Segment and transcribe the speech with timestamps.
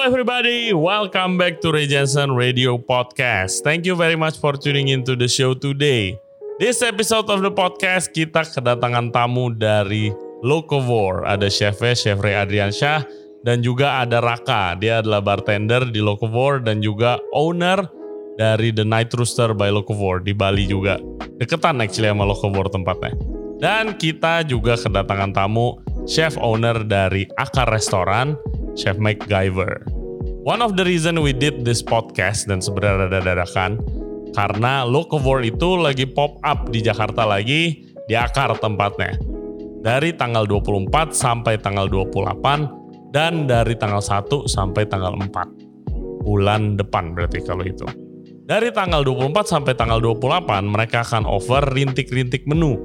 [0.00, 3.60] everybody, welcome back to Ray Jensen Radio Podcast.
[3.60, 6.16] Thank you very much for tuning into the show today.
[6.56, 10.08] This episode of the podcast kita kedatangan tamu dari
[10.40, 11.28] Locavor.
[11.28, 13.04] Ada chefnya Chef Ray Adriansyah
[13.44, 14.72] dan juga ada Raka.
[14.80, 17.84] Dia adalah bartender di Locavor dan juga owner
[18.40, 20.96] dari The Night Rooster by Locavor di Bali juga.
[21.36, 23.12] Deketan actually sama Locavor tempatnya.
[23.60, 25.76] Dan kita juga kedatangan tamu
[26.08, 28.32] chef owner dari Akar Restoran,
[28.74, 29.86] Chef MacGyver.
[30.40, 33.76] One of the reason we did this podcast dan sebenarnya ada dadakan
[34.32, 39.18] karena Locavor itu lagi pop up di Jakarta lagi di Akar tempatnya.
[39.80, 46.24] Dari tanggal 24 sampai tanggal 28 dan dari tanggal 1 sampai tanggal 4.
[46.24, 47.88] Bulan depan berarti kalau itu.
[48.50, 52.76] Dari tanggal 24 sampai tanggal 28 mereka akan offer rintik-rintik menu.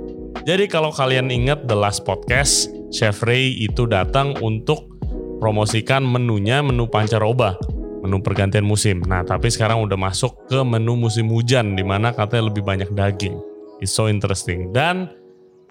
[0.46, 4.95] Jadi kalau kalian ingat the last podcast, Chef Ray itu datang untuk
[5.40, 7.60] promosikan menunya menu pancaroba,
[8.02, 9.02] menu pergantian musim.
[9.06, 13.38] Nah, tapi sekarang udah masuk ke menu musim hujan di mana katanya lebih banyak daging.
[13.84, 14.72] It's so interesting.
[14.72, 15.12] Dan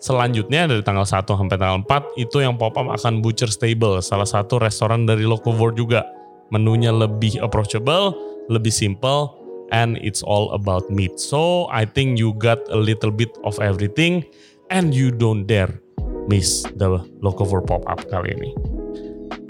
[0.02, 4.28] selanjutnya dari tanggal 1 sampai tanggal 4 itu yang pop up akan Butcher Stable, salah
[4.28, 6.04] satu restoran dari Locavor juga.
[6.52, 8.12] Menunya lebih approachable,
[8.52, 9.32] lebih simple,
[9.72, 11.16] and it's all about meat.
[11.16, 14.28] So, I think you got a little bit of everything
[14.68, 15.80] and you don't dare
[16.28, 18.73] miss the Locavor pop-up kali ini.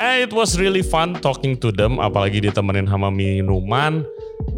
[0.02, 4.02] And it was really fun talking to them, apalagi ditemenin sama minuman.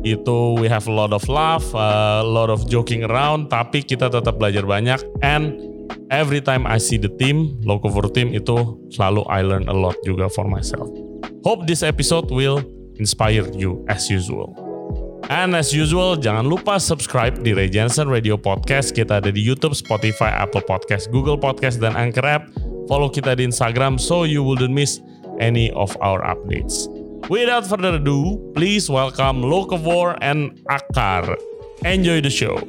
[0.00, 4.40] Itu we have a lot of laugh, a lot of joking around, tapi kita tetap
[4.40, 4.96] belajar banyak.
[5.20, 5.60] And
[6.08, 10.32] every time I see the team, Locavor team itu selalu I learn a lot juga
[10.32, 10.88] for myself.
[11.44, 12.64] Hope this episode will
[12.96, 14.56] inspire you as usual.
[15.26, 18.94] And as usual, jangan lupa subscribe di Ray Jensen Radio Podcast.
[18.94, 22.46] Kita ada di YouTube, Spotify, Apple Podcast, Google Podcast, dan Anchor App.
[22.86, 25.02] Follow kita di Instagram so you wouldn't miss
[25.40, 26.88] any of our updates.
[27.28, 31.34] Without further ado, please welcome Locavor and Akar.
[31.84, 32.62] Enjoy the show.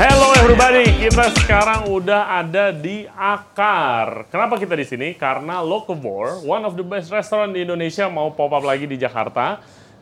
[0.00, 4.24] Hello everybody, kita sekarang udah ada di Akar.
[4.32, 5.12] Kenapa kita di sini?
[5.12, 9.60] Karena Locavor, one of the best restaurant di Indonesia mau pop up lagi di Jakarta.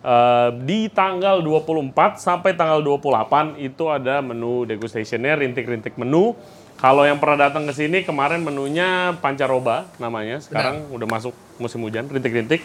[0.09, 6.33] Eh, di tanggal 24 sampai tanggal 28 itu ada menu degustationnya, rintik-rintik menu.
[6.81, 12.09] Kalau yang pernah datang ke sini kemarin menunya pancaroba namanya, sekarang udah masuk musim hujan,
[12.09, 12.65] rintik-rintik.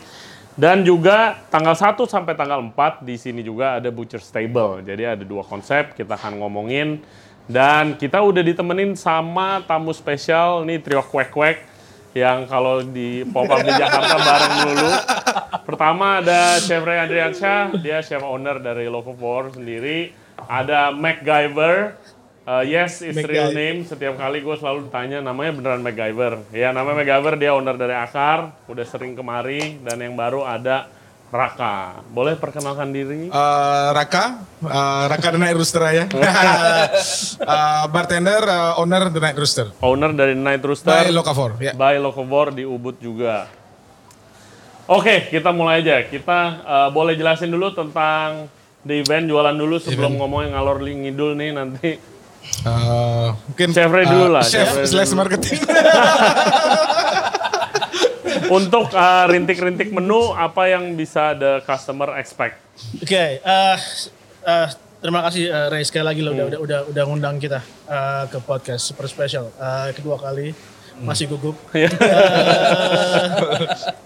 [0.55, 4.85] Dan juga tanggal 1 sampai tanggal 4 di sini juga ada Butcher Stable.
[4.85, 7.03] Jadi ada dua konsep kita akan ngomongin.
[7.43, 11.72] Dan kita udah ditemenin sama tamu spesial nih trio kwek-kwek
[12.13, 14.89] yang kalau di pop up di Jakarta bareng dulu.
[15.65, 20.13] Pertama ada Chef Ray Adriansyah, dia chef owner dari Locavor sendiri.
[20.45, 21.97] Ada MacGyver,
[22.43, 23.87] Uh, yes, is real name.
[23.87, 26.43] Setiap kali gue selalu ditanya namanya beneran MacGyver.
[26.51, 29.79] Ya, namanya MacGyver, dia owner dari Akar, udah sering kemari.
[29.79, 30.91] Dan yang baru ada
[31.33, 32.05] Raka.
[32.13, 33.25] Boleh perkenalkan diri?
[33.33, 36.05] Eh, Raka, eh, Raka The Night Rooster ya.
[37.43, 39.67] Eh, bartender, eh, owner The Night Rooster.
[39.81, 40.93] Owner dari Night Rooster.
[40.93, 41.73] By Locavor, ya.
[41.73, 43.49] by Locavor di Ubud juga.
[44.85, 46.03] Oke, kita mulai aja.
[46.03, 48.51] Kita uh, boleh jelasin dulu tentang
[48.83, 51.91] the event, jualan dulu sebelum ngomongin ngalor ngidul nih nanti.
[52.43, 55.63] Eh, mungkin Chef Ray dulu lah, Chef Chef slash marketing.
[58.53, 62.61] Untuk uh, rintik-rintik menu, apa yang bisa the customer expect?
[63.01, 63.77] Oke, eh,
[64.45, 64.67] eh,
[65.01, 68.37] terima kasih eh, Ray sekali lagi lo udah, udah udah udah ngundang kita eh, ke
[68.45, 70.53] podcast super special Eh, kedua kali
[71.01, 71.57] masih gugup.
[71.73, 71.89] Eh,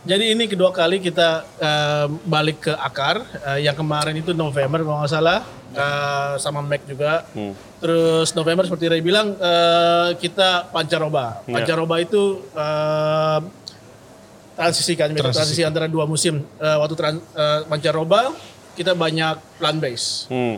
[0.07, 5.03] jadi ini kedua kali kita eh, balik ke akar Eh, yang kemarin itu November kalau
[5.03, 5.43] nggak salah
[5.75, 7.27] eh, sama Mac juga.
[7.83, 11.43] Terus November seperti Ray bilang eh, kita pancaroba.
[11.43, 11.59] Ya.
[11.59, 13.39] Pancaroba itu eh,
[14.57, 15.31] transisi kan transisi.
[15.31, 18.33] transisi antara dua musim Eh, waktu tran, eh, pancaroba
[18.73, 20.57] kita banyak plant base Hmm.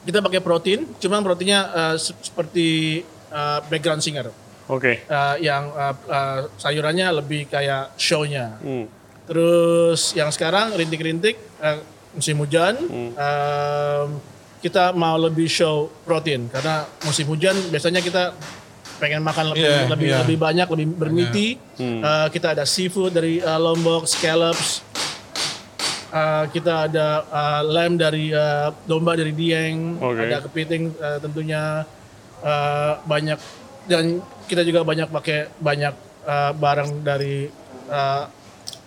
[0.00, 4.28] kita pakai protein cuman proteinnya eh, se- seperti eh, background singer
[4.68, 5.00] Oke.
[5.00, 8.84] Eh, yang eh, eh, sayurannya lebih kayak show-nya Hmm.
[9.24, 11.78] terus yang sekarang rintik-rintik eh,
[12.10, 12.76] musim hujan
[13.14, 14.04] eh,
[14.58, 18.34] kita mau lebih show protein karena musim hujan biasanya kita
[18.98, 20.18] pengen makan lebih Iya, lebih iya.
[20.20, 21.48] lebih banyak lebih bermiti.
[21.78, 24.82] Eh, kita ada seafood dari eh, lombok scallops.
[26.08, 29.96] Eh, kita ada eh, lamb dari eh, domba dari Dieng.
[29.98, 30.22] Oke.
[30.24, 31.86] ada kepiting eh, tentunya.
[32.38, 33.38] Eh, banyak
[33.86, 35.94] dan kita juga banyak pakai banyak
[36.24, 37.46] eh, barang dari
[37.88, 38.24] eh,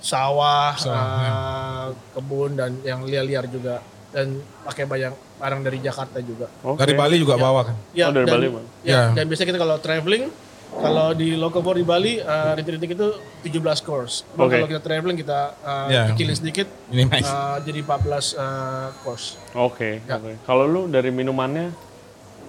[0.01, 3.79] sawah, eh, kebun dan yang liar-liar juga.
[4.11, 6.45] Dan pakai banyak barang dari Jakarta juga.
[6.61, 6.77] Oke.
[6.77, 7.75] Dari Bali juga bawa kan.
[7.91, 8.65] Ya, Oh, dari dan, Bali, Bang.
[8.81, 9.01] Ya, Ya.
[9.11, 10.23] dan biasanya kita kalau traveling,
[10.71, 13.07] kalau di Locavor di Bali, uh, rintik-rintik itu
[13.43, 14.23] 17 course.
[14.31, 14.53] Oke.
[14.53, 16.03] Kalau kita traveling, kita uh, Ya.
[16.07, 17.25] kecilin sedikit, Ini nice.
[17.25, 17.97] uh, jadi 14
[18.33, 18.45] uh,
[19.01, 19.41] course.
[19.51, 19.99] Oke.
[20.01, 20.15] Ya.
[20.15, 20.37] oke.
[20.41, 21.73] Kalau lu dari minumannya?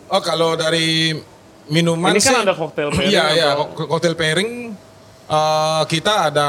[0.06, 1.16] Oh kalau dari
[1.64, 4.50] minuman Ini kan sih, ada cocktail pairing Iya iya atau- kok- cocktail pairing
[5.24, 6.48] eh, kita ada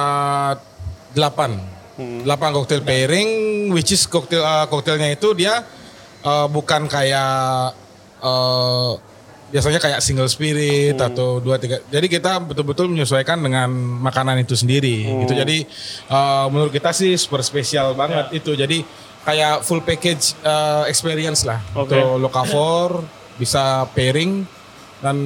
[1.09, 1.55] delapan,
[1.93, 2.25] Hmm.
[2.25, 3.29] delapan cocktail pairing,
[3.69, 5.63] which is cocktail eh, cocktailnya itu dia
[6.23, 7.75] eh, bukan kayak
[8.19, 8.91] eh,
[9.53, 11.07] biasanya kayak single spirit Hmm.
[11.13, 11.77] atau dua tiga.
[11.85, 13.69] Jadi kita betul-betul menyesuaikan dengan
[14.01, 15.05] makanan itu sendiri.
[15.05, 15.19] Hmm.
[15.27, 15.33] Gitu.
[15.37, 15.57] Jadi
[16.09, 18.57] eh, menurut kita sih super spesial banget itu.
[18.57, 18.81] Jadi
[19.23, 21.95] kayak full package eh, experience lah Oke.
[21.95, 23.05] untuk lokavor
[23.39, 24.45] bisa pairing
[25.01, 25.17] dan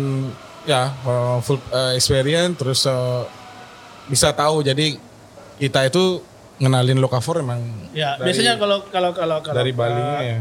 [0.67, 3.23] ya uh, full uh, experience terus uh,
[4.11, 4.99] bisa tahu jadi
[5.57, 6.19] kita itu
[6.59, 7.63] ngenalin lokavor emang
[7.95, 10.38] Ya, dari, biasanya kalau kalau kalau kalau dari Bali uh, ya.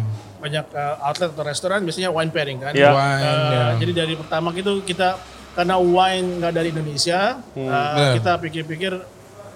[0.46, 2.70] Banyak uh, outlet atau restoran biasanya wine pairing kan.
[2.70, 2.90] Iya.
[2.90, 3.64] Wine, Uh, ya.
[3.82, 5.18] Jadi dari pertama itu kita
[5.52, 8.14] karena wine nggak dari Indonesia, uh, Benar.
[8.14, 8.92] kita pikir-pikir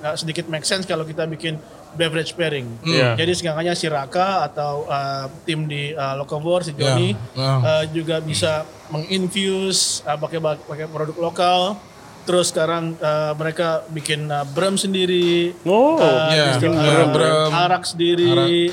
[0.01, 1.61] nggak sedikit make sense kalau kita bikin
[1.91, 2.67] beverage pairing.
[2.83, 3.15] Iya.
[3.15, 7.51] Jadi seenggaknya si Raka atau uh, tim di uh, Locavor, si Joni Ya.
[7.59, 11.61] uh, juga bisa menginfuse uh, pakai pakai produk lokal.
[12.21, 15.97] Terus sekarang uh, mereka bikin uh, brem sendiri, Oh.
[15.97, 17.49] uh, distro- brem, uh, brem.
[17.51, 18.71] arak sendiri,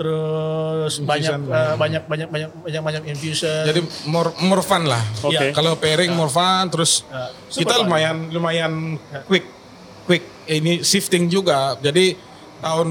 [0.00, 1.52] terus Infusion banyak banyak.
[1.52, 3.62] uh, banyak banyak banyak banyak banyak infusion.
[3.62, 5.36] jadi more more fun lah Oke.
[5.36, 5.52] Iya.
[5.52, 7.82] kalau pairing more fun terus Ya, super kita fun.
[7.84, 8.72] lumayan lumayan
[9.28, 9.44] quick
[10.02, 12.16] quick ini shifting juga jadi
[12.58, 12.88] tahun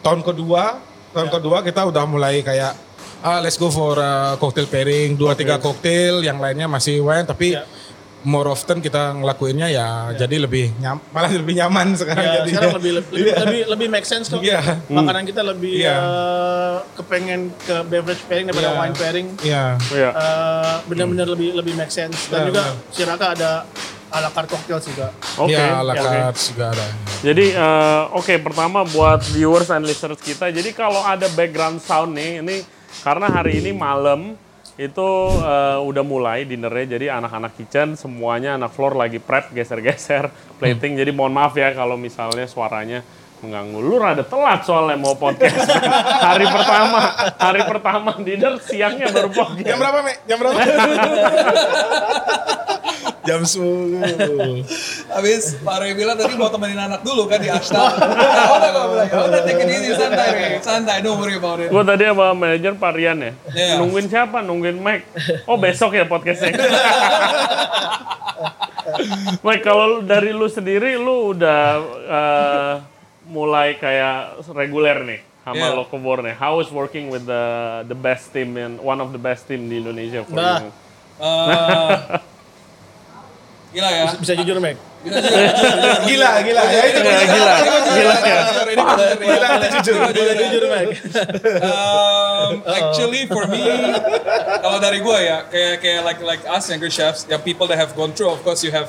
[0.00, 0.80] tahun kedua
[1.12, 2.72] tahun kedua kita udah mulai kayak
[3.20, 7.52] ah let's go for uh, cocktail pairing dua tiga cocktail yang lainnya masih wine tapi
[7.52, 7.68] Ya.
[8.24, 12.76] More often kita ngelakuinnya ya, jadi lebih nyam, malah lebih nyaman sekarang Ya, jadi sekarang
[12.80, 14.40] lebih lebih, lebih lebih make sense kok.
[14.40, 14.80] Iya.
[14.88, 15.96] Makanan kita lebih Iya.
[15.96, 18.80] uh, kepengen ke beverage pairing daripada Iya.
[18.80, 19.26] wine pairing.
[19.44, 19.64] Iya.
[19.92, 20.10] Iya.
[20.10, 22.92] Uh, benar-benar lebih lebih make sense dan Benar, juga benar.
[22.96, 23.50] si Raka ada
[24.14, 25.08] ala carte cocktail juga.
[25.36, 25.52] Oke.
[25.52, 26.00] Ya, ala oke.
[26.00, 26.86] carte juga ada.
[27.18, 30.54] Jadi eh, oke pertama buat viewers and listeners kita.
[30.54, 32.62] Jadi kalau ada background sound nih, ini
[33.02, 34.38] karena hari ini malam
[34.74, 36.98] itu eh, udah mulai dinernya.
[36.98, 40.98] Jadi anak-anak kitchen semuanya anak floor lagi prep geser-geser plating.
[40.98, 43.06] Jadi mohon maaf ya kalau misalnya suaranya
[43.44, 43.78] mengganggu.
[43.78, 45.68] Lu rada telat soalnya mau podcast.
[46.32, 47.00] hari pertama,
[47.36, 49.68] hari pertama dinner siangnya baru podcast.
[49.68, 50.16] Jam berapa, Mek?
[50.26, 50.58] Jam berapa?
[53.24, 54.68] Jam 10.
[55.08, 57.80] Habis Pak Ray bilang tadi mau temenin anak dulu kan di Ashta.
[57.80, 57.88] oh,
[58.60, 60.28] udah gue bilang, udah take it easy, santai.
[60.60, 61.72] Santai, don't worry about it.
[61.72, 63.32] Gue tadi sama manajer Pak Rian ya.
[63.48, 63.80] Iya.
[63.80, 64.44] Nungguin siapa?
[64.44, 65.08] Nungguin Mike.
[65.44, 66.52] Oh besok ya podcastnya.
[69.40, 71.60] Mike kalau dari lu sendiri lu udah
[72.04, 72.74] eh,
[73.26, 75.72] mulai kayak reguler nih sama Iya.
[75.74, 76.34] Locavor nih.
[76.34, 77.44] How is working with the
[77.84, 80.60] the best team and one of the best team di Indonesia for Nah.
[80.60, 80.70] you?
[81.14, 81.96] Eh,
[83.74, 84.04] gila ya.
[84.14, 84.78] Bisa jujur, Meg.
[85.04, 86.62] Gila, gila.
[86.66, 87.54] Ya itu Gila, gila,
[87.84, 88.38] gila ya.
[89.14, 89.96] gila, jujur.
[90.10, 90.88] Bisa jujur, Meg.
[91.60, 93.62] Um, actually for me,
[94.60, 97.92] kalau dari gue ya, kayak kayak like like us younger chefs, ya people that have
[97.94, 98.88] gone through, of course you have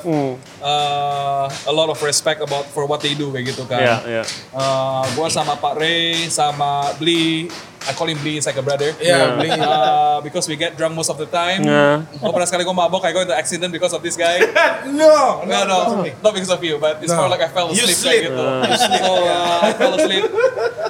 [0.62, 3.80] uh, a lot of respect about for what they do kayak gitu kan.
[3.80, 4.22] Iya, iya.
[4.52, 7.48] Uh, gue sama Pak Ray, sama Bli,
[7.86, 8.90] I call him Bli, it's like a brother.
[8.98, 9.50] Iya, Bli.
[9.52, 11.62] Uh, because we get drunk most of the time.
[11.62, 12.02] Iya.
[12.20, 14.40] Oh, pernah sekali gue mabok, I go into accident because of this guy.
[14.86, 17.24] No, No, no, not because of you, but it's No.
[17.24, 18.22] more like I fell You asleep sleep.
[18.28, 18.44] kayak gitu.
[18.76, 20.24] So uh, I fell asleep.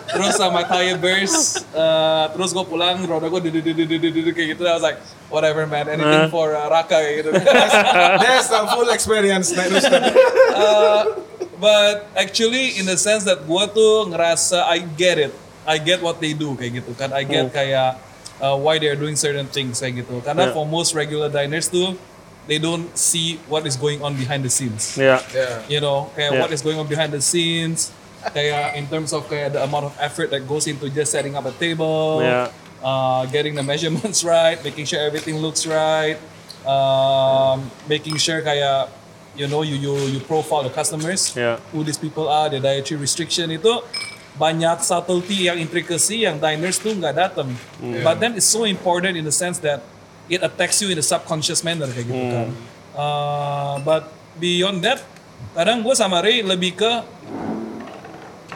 [0.06, 4.62] Terus sama tire burst, uh, terus gue pulang, roda gue kayak gitu.
[4.64, 7.30] I was like, whatever man, anything for uh, Raka kayak gitu.
[8.24, 9.52] That's a full experience.
[10.56, 11.20] Uh,
[11.60, 15.32] but actually in the sense that gue tuh ngerasa I get it,
[15.68, 18.00] I get what they do kayak gitu kan, I get kayak
[18.40, 20.20] uh, why they're doing certain things kayak gitu.
[20.24, 20.54] Karena Yeah.
[20.56, 21.96] for most regular diners tuh,
[22.46, 24.94] they don't see what is going on behind the scenes.
[24.94, 25.18] Iya.
[25.66, 26.40] you know kayak Yeah.
[26.40, 27.90] what is going on behind the scenes
[28.26, 31.42] kayak in terms of kayak the amount of effort that goes into just setting up
[31.42, 32.50] a table Yeah.
[32.82, 36.18] uh, getting the measurements right making sure everything looks right
[36.66, 38.90] um, making sure kayak
[39.36, 41.58] you know you you you profile the customers Yeah.
[41.70, 43.70] who these people are the dietary restriction itu
[44.36, 47.48] banyak subtlety yang intricacy yang diners tuh nggak datang
[48.04, 49.80] but then it's so important in the sense that
[50.26, 52.50] it attacks you in a subconscious manner kayak gitu kan
[52.96, 54.08] Uh, but
[54.40, 55.04] beyond that
[55.52, 56.92] kadang gue sama Ray lebih ke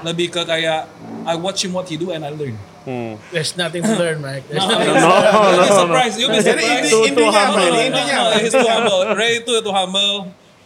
[0.01, 0.89] lebih ke kayak
[1.29, 2.57] I watch him what he do and I learn.
[2.89, 3.21] Hmm.
[3.29, 4.41] There's nothing to learn, Meg.
[4.49, 4.97] There's nothing.
[4.97, 5.81] No, You'll be no, no.
[5.85, 6.17] surprised.
[6.17, 6.81] You'll be Jadi surprised.
[6.81, 7.61] inti- Too- too intinya humble.
[7.61, 7.77] apa No, ini?
[7.77, 8.37] no, Intinya no, apa?
[8.41, 9.01] he's too humble.
[9.13, 10.17] Ray itu itu humble.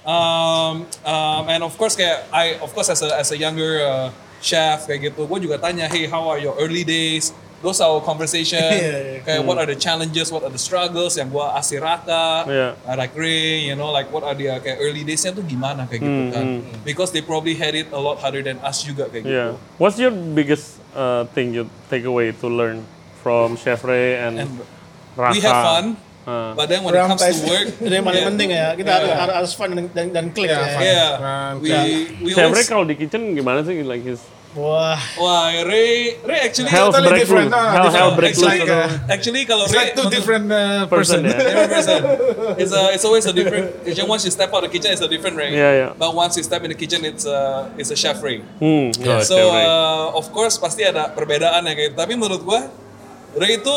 [0.07, 4.09] Um, um, and of course kayak I of course as a as a younger uh,
[4.39, 7.35] chef kayak gitu, gue juga tanya, hey how are your early days?
[7.65, 8.61] Those are our conversation.
[8.75, 9.19] Iya, iya.
[9.25, 13.17] Kayak what are the challenges, what are the struggles yang gua asih Raka, uh, like
[13.17, 16.45] Ray, you know, like what are the kayak early days-nya tuh gimana kayak gitu kan.
[16.85, 19.33] Because they probably had it a lot harder than us juga kayak gitu.
[19.33, 19.51] Yeah.
[19.81, 22.85] What's your biggest uh, thing you take away to learn
[23.25, 24.53] from Chef Ray and, And
[25.17, 25.33] Raka?
[25.33, 25.87] We have fun,
[26.25, 28.67] Uh, but then when it comes to work, Itu yang paling yeah, penting ya.
[28.73, 30.81] Kita harus, harus harus fun dan, dan, dan klik Iya, ya.
[30.81, 31.69] Yeah, Fun, we
[32.25, 33.85] we Chef Ray always, kalau di kitchen gimana sih?
[33.85, 37.51] Like his Wah, wah Ray Ray actually health totally break different.
[37.51, 38.17] No, hell, hell different.
[38.23, 41.27] break It's loose uh, actually kalau Ray like two different uh, person person.
[41.27, 41.35] ya.
[41.43, 42.01] Different person.
[42.63, 43.75] It's a, it's always a different.
[43.83, 45.59] It's just once you step out of the kitchen, it's a different Ray.
[45.59, 45.91] Yeah, yeah.
[45.99, 48.47] But once you step in the kitchen, it's a it's a chef Ray.
[48.63, 51.91] Hmm, oh, so uh, of course pasti ada perbedaan ya kayak.
[51.91, 51.97] gitu.
[51.99, 52.71] Tapi menurut gua
[53.35, 53.77] Ray itu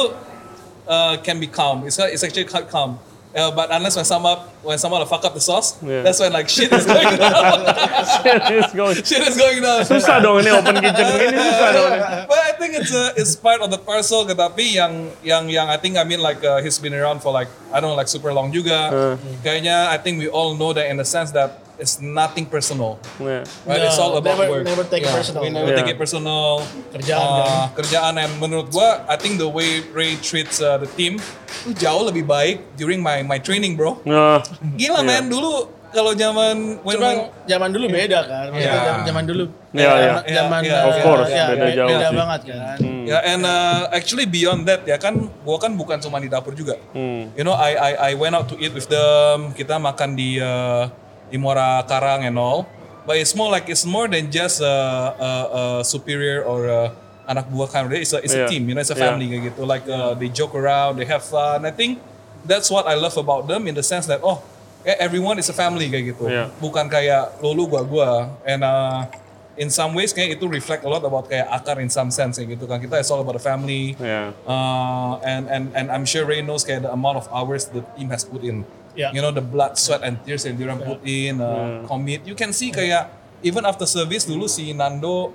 [0.86, 1.90] uh, can be calm.
[1.90, 3.02] It's it's actually quite calm.
[3.36, 6.02] Uh, but unless when someone when someone fuck up the sauce, Yeah.
[6.02, 7.60] that's when like shit is going down.
[8.58, 9.84] It's going- shit is going down.
[9.84, 11.92] susah dong ini open kitchen begini susah dong.
[11.92, 12.02] ini.
[12.26, 14.26] But I think it's a, it's part of the parcel.
[14.26, 17.52] Tapi yang yang yang I think I mean like uh, he's been around for like
[17.70, 18.90] I don't know like super long juga.
[18.90, 19.14] Uh.
[19.44, 22.98] Kayaknya I think we all know that in the sense that it's nothing personal.
[23.18, 23.46] Yeah.
[23.64, 23.86] Right?
[23.86, 24.66] it's all No, about never- work.
[24.66, 25.42] never take it Yeah, personal.
[25.42, 25.80] We never Yeah.
[25.80, 26.66] take it personal.
[26.92, 27.70] Kerjaan, Uh, kan?
[27.78, 31.22] kerjaan and menurut gua, I think the way Ray treats uh, the team
[31.64, 34.02] itu jauh lebih baik during my my training, bro.
[34.04, 34.42] Nah,
[34.76, 38.46] Gila men, dulu kalau zaman Cuma when zaman dulu beda kan.
[38.52, 38.84] Maksudnya Iya.
[38.84, 39.46] zaman, zaman dulu.
[39.72, 40.14] Iya, iya.
[40.44, 42.16] Zaman Iya, Of course, ya, beda jauh Beda sih.
[42.18, 42.78] banget kan.
[43.08, 45.16] Ya, and uh, actually beyond that ya kan,
[45.48, 46.76] gua kan bukan cuma di dapur juga.
[46.92, 47.38] hmm.
[47.40, 49.56] You know, I I I went out to eat with them.
[49.56, 50.92] Kita makan di uh,
[51.28, 52.66] di Muara Karang and all.
[53.08, 54.76] But it's more like it's more than just a,
[55.16, 56.82] a, a superior or a
[57.24, 57.96] anak buah kind of.
[57.96, 58.48] It's a it's Yeah.
[58.48, 58.68] a team.
[58.68, 59.08] You know, it's a Yeah.
[59.16, 59.62] family kayak gitu.
[59.64, 61.64] Like uh, they joke around, they have fun.
[61.64, 62.04] I think
[62.44, 64.44] that's what I love about them in the sense that oh,
[64.84, 66.28] kayak everyone is a family kayak gitu.
[66.28, 66.52] Yeah.
[66.60, 68.12] Bukan kayak lo lu gua gua.
[68.44, 69.08] And uh,
[69.56, 72.60] in some ways kayak itu reflect a lot about kayak akar in some sense kayak
[72.60, 72.84] gitu kan.
[72.84, 73.96] Kita it's all about the family.
[74.00, 74.36] Yeah.
[74.44, 78.12] Uh, and and and I'm sure Ray knows kayak the amount of hours the team
[78.12, 78.68] has put in.
[78.98, 79.14] Yeah.
[79.14, 82.26] You know the blood, sweat, and tears yang dia put in, uh, commit.
[82.26, 83.14] You can see kayak
[83.46, 85.32] even after service dulu si Nando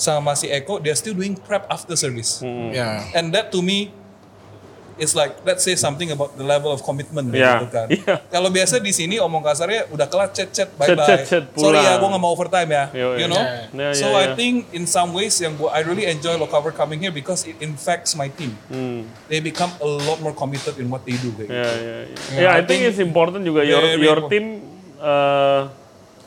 [0.00, 2.40] sama si Eko, they're still doing prep after service.
[2.42, 3.04] Yeah.
[3.12, 3.92] And that to me
[4.96, 7.60] it's like let's say something about the level of commitment Yeah.
[7.60, 7.86] gitu kan.
[8.02, 8.18] Yeah.
[8.28, 11.06] Kalau biasa di sini omong kasarnya udah kelar chat chat bye bye.
[11.06, 12.84] Chat, chat, chat, Sorry ya, gue nggak mau overtime ya.
[12.90, 13.30] Yo, you yeah.
[13.30, 13.42] know.
[13.72, 16.98] Yeah, so yeah, I think in some ways yang gua I really enjoy Locover coming
[16.98, 18.52] here because it infects my team.
[18.66, 19.06] Hmm.
[19.26, 21.30] They become a lot more committed in what they do.
[21.32, 21.78] Kayak Yeah, gitu.
[21.78, 22.00] yeah,
[22.34, 22.40] yeah.
[22.42, 24.28] Yeah, I think it's important juga your your important.
[24.28, 24.44] team
[24.98, 25.70] uh,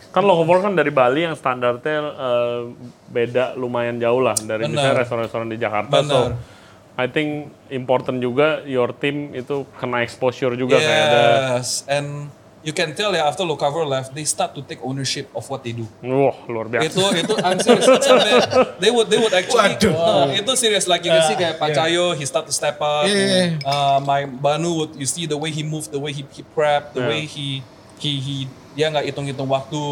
[0.10, 2.72] kan Locavol kan dari Bali yang standarnya uh,
[3.12, 6.00] beda lumayan jauh lah dari misalnya restoran-restoran di Jakarta.
[6.00, 6.55] So Benar.
[6.96, 11.22] I think important juga your team itu kena exposure juga kayak ada
[11.60, 12.32] Yes, and
[12.64, 15.70] you can tell ya after Locover left, they start to take ownership of what they
[15.70, 15.86] do.
[16.02, 16.88] wah luar biasa.
[16.88, 17.86] itu itu I'm serious.
[18.02, 18.32] Sampai
[18.80, 19.94] they would they would actually Waduh.
[19.94, 23.06] uh, itu serius like you can see kayak Pak Cayo he start to step up.
[23.06, 23.60] Yeah.
[23.62, 26.96] Uh, my Banu would you see the way he moved, the way he, he prep,
[26.96, 27.12] the Yeah.
[27.12, 27.60] way he
[28.00, 28.36] he he
[28.74, 29.84] dia nggak hitung-hitung waktu.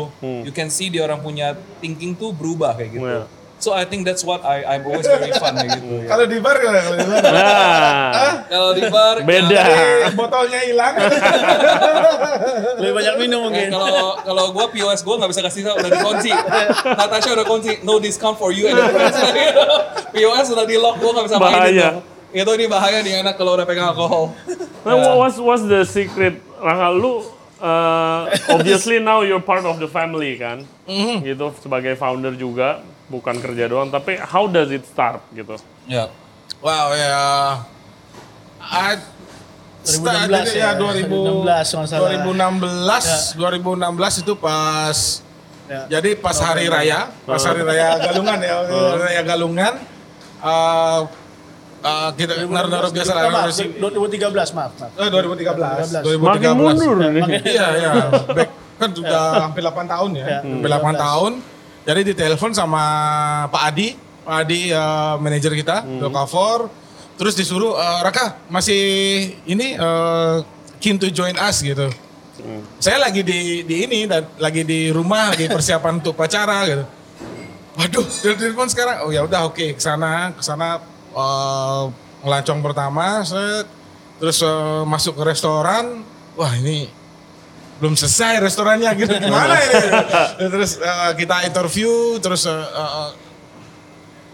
[0.43, 3.05] You can see dia orang punya thinking tuh berubah kayak gitu.
[3.05, 3.27] Yeah.
[3.63, 6.03] So I think that's what I I'm always very fun gitu.
[6.03, 6.11] ya.
[6.11, 6.59] Kalau di bar?
[6.59, 7.31] Kalau di bar?
[7.31, 8.11] Nah,
[8.43, 9.61] Kalau di bar beda.
[9.63, 10.93] Eh, botolnya hilang.
[12.79, 13.67] Lebih banyak minum Eh, mungkin.
[13.71, 16.31] kalau kalau gue POS gue nggak bisa kasih tau udah dikunci.
[16.99, 19.15] Natasha udah kunci, no discount for you and your friends.
[20.11, 21.89] POS udah di lock gue nggak bisa main Bahaya.
[21.95, 21.99] itu.
[22.35, 24.33] Itu ini bahaya nih anak kalau udah pegang alkohol.
[24.81, 26.41] Nah, what- what's what's the secret?
[26.57, 27.23] Raka lu
[27.59, 30.63] uh, obviously now you're part of the family kan,
[31.21, 33.87] gitu sebagai founder juga bukan kerja doang.
[33.87, 35.53] Tapi how does it start gitu?
[35.85, 36.09] Ya.
[36.59, 37.61] Wow ya.
[38.59, 38.97] I
[39.83, 42.09] 2016 jadi ya, ya 2000 2016 kalau nggak salah.
[42.23, 44.97] 2016 2016 itu pas
[45.63, 45.87] Ya.
[45.89, 49.73] jadi pas hari raya pas hari raya Galungan ya hari raya Galungan
[50.41, 50.99] eh
[51.81, 54.91] eh, kita naruh-naruh biasa lah Oh, maaf, naruh si- 2013 maaf, maaf.
[54.93, 57.11] eh, 2013 2013 Makin mundur nih.
[57.45, 57.91] Iya, iya.
[58.29, 60.25] Back kan sudah hampir 8 tahun ya.
[60.25, 61.31] Ya, Hampir 8 tahun.
[61.83, 62.83] Jadi ditelepon sama
[63.51, 63.87] Pak Adi,
[64.23, 65.99] Pak Adi eh, manajer kita, Hmm.
[65.99, 66.71] Dokavor.
[67.19, 68.81] Terus disuruh eh, Raka masih
[69.45, 70.35] ini eh,
[70.79, 71.91] keen to join us gitu.
[72.39, 72.63] Hmm.
[72.79, 76.83] Saya lagi di di ini dan lagi di rumah lagi persiapan untuk pacara gitu.
[77.73, 79.05] Waduh, telepon sekarang.
[79.05, 80.79] Oh ya udah oke, ke sana ke sana
[81.13, 81.83] eh,
[82.23, 83.67] ngelancong pertama, set.
[84.23, 85.99] terus eh, masuk ke restoran.
[86.39, 86.87] Wah, ini
[87.77, 89.79] belum selesai restorannya gitu gimana ini?
[90.45, 93.09] terus eh, kita interview, terus eh, eh,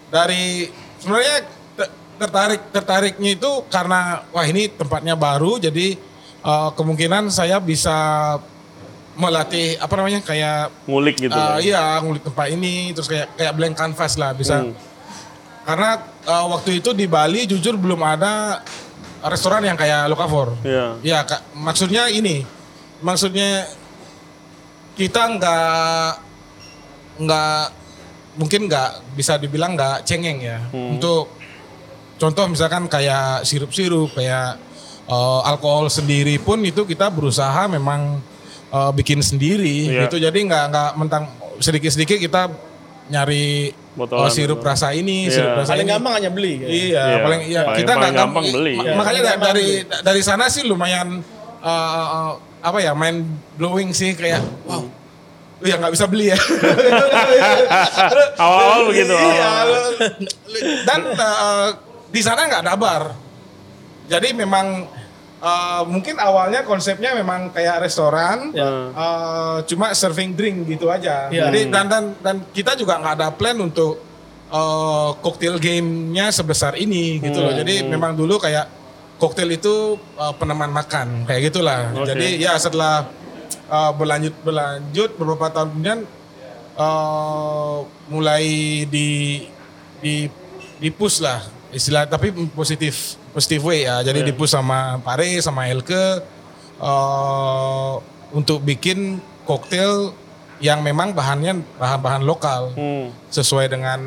[0.08, 0.68] dari
[0.98, 1.36] sebenarnya
[1.74, 5.96] te- tertarik tertariknya itu karena wah ini tempatnya baru, jadi
[6.40, 7.96] eh, kemungkinan saya bisa
[9.10, 11.34] melatih apa namanya kayak Ngulik gitu.
[11.34, 11.60] Kan?
[11.60, 14.72] iya ngulik tempat ini terus kayak kayak blank canvas lah bisa Hmm.
[15.60, 15.90] karena
[16.24, 18.64] uh, waktu itu di Bali jujur belum ada
[19.22, 20.56] restoran yang kayak Lokavor.
[20.64, 20.96] Iya.
[21.04, 22.42] Ya, Kak, maksudnya ini.
[23.00, 23.64] Maksudnya
[24.92, 26.08] kita nggak
[27.20, 27.62] nggak
[28.36, 30.58] mungkin nggak bisa dibilang nggak cengeng ya.
[30.72, 31.32] Untuk
[32.16, 34.60] contoh misalkan kayak sirup-sirup kayak
[35.06, 38.20] eh, alkohol sendiri pun itu kita berusaha memang
[38.68, 40.00] eh, bikin sendiri Iya.
[40.06, 40.16] gitu.
[40.18, 41.24] Jadi nggak nggak mentang
[41.58, 42.42] sedikit-sedikit kita
[43.10, 45.32] nyari Botolan oh, sirup rasa ini, Iya.
[45.34, 45.92] sirup rasa Paling ini.
[45.92, 46.52] gampang hanya beli.
[46.56, 46.70] kayak.
[46.70, 47.16] Iya, Iya.
[47.18, 48.72] paling iya Paling- kita paling nggak gampang beli.
[48.72, 48.92] ma- Iya.
[48.94, 49.66] Makanya Paling dari gampang dari,
[50.06, 51.08] dari sana sih lumayan
[51.58, 53.24] uh, uh, apa ya main
[53.56, 54.84] blowing sih kayak wow.
[55.60, 56.40] Ya nggak bisa beli ya.
[58.40, 59.12] Awal-awal begitu.
[59.12, 59.50] Iya.
[60.88, 61.68] Dan uh,
[62.08, 63.04] di sana nggak ada bar.
[64.08, 64.88] Jadi memang
[65.38, 68.88] uh, mungkin awalnya konsepnya memang kayak restoran, Ya.
[68.88, 71.28] uh, cuma serving drink gitu aja.
[71.28, 71.52] Iya.
[71.52, 74.00] Jadi dan dan dan kita juga nggak ada plan untuk
[74.48, 77.52] uh, cocktail game-nya sebesar ini gitu loh.
[77.52, 78.79] Jadi memang dulu kayak
[79.20, 81.92] koktail itu uh, peneman makan kayak gitulah.
[81.92, 82.08] Oke.
[82.16, 83.06] Jadi ya setelah
[83.68, 86.00] uh, berlanjut berlanjut beberapa tahun kemudian
[86.80, 88.44] uh, mulai
[88.88, 89.44] di
[90.00, 90.26] di
[90.80, 94.00] di push lah istilah tapi positif positif way ya.
[94.00, 96.24] Jadi di push sama Pare sama Elke
[96.80, 98.00] uh,
[98.32, 100.16] untuk bikin koktail
[100.60, 103.08] yang memang bahannya bahan-bahan lokal Hmm.
[103.26, 104.00] sesuai dengan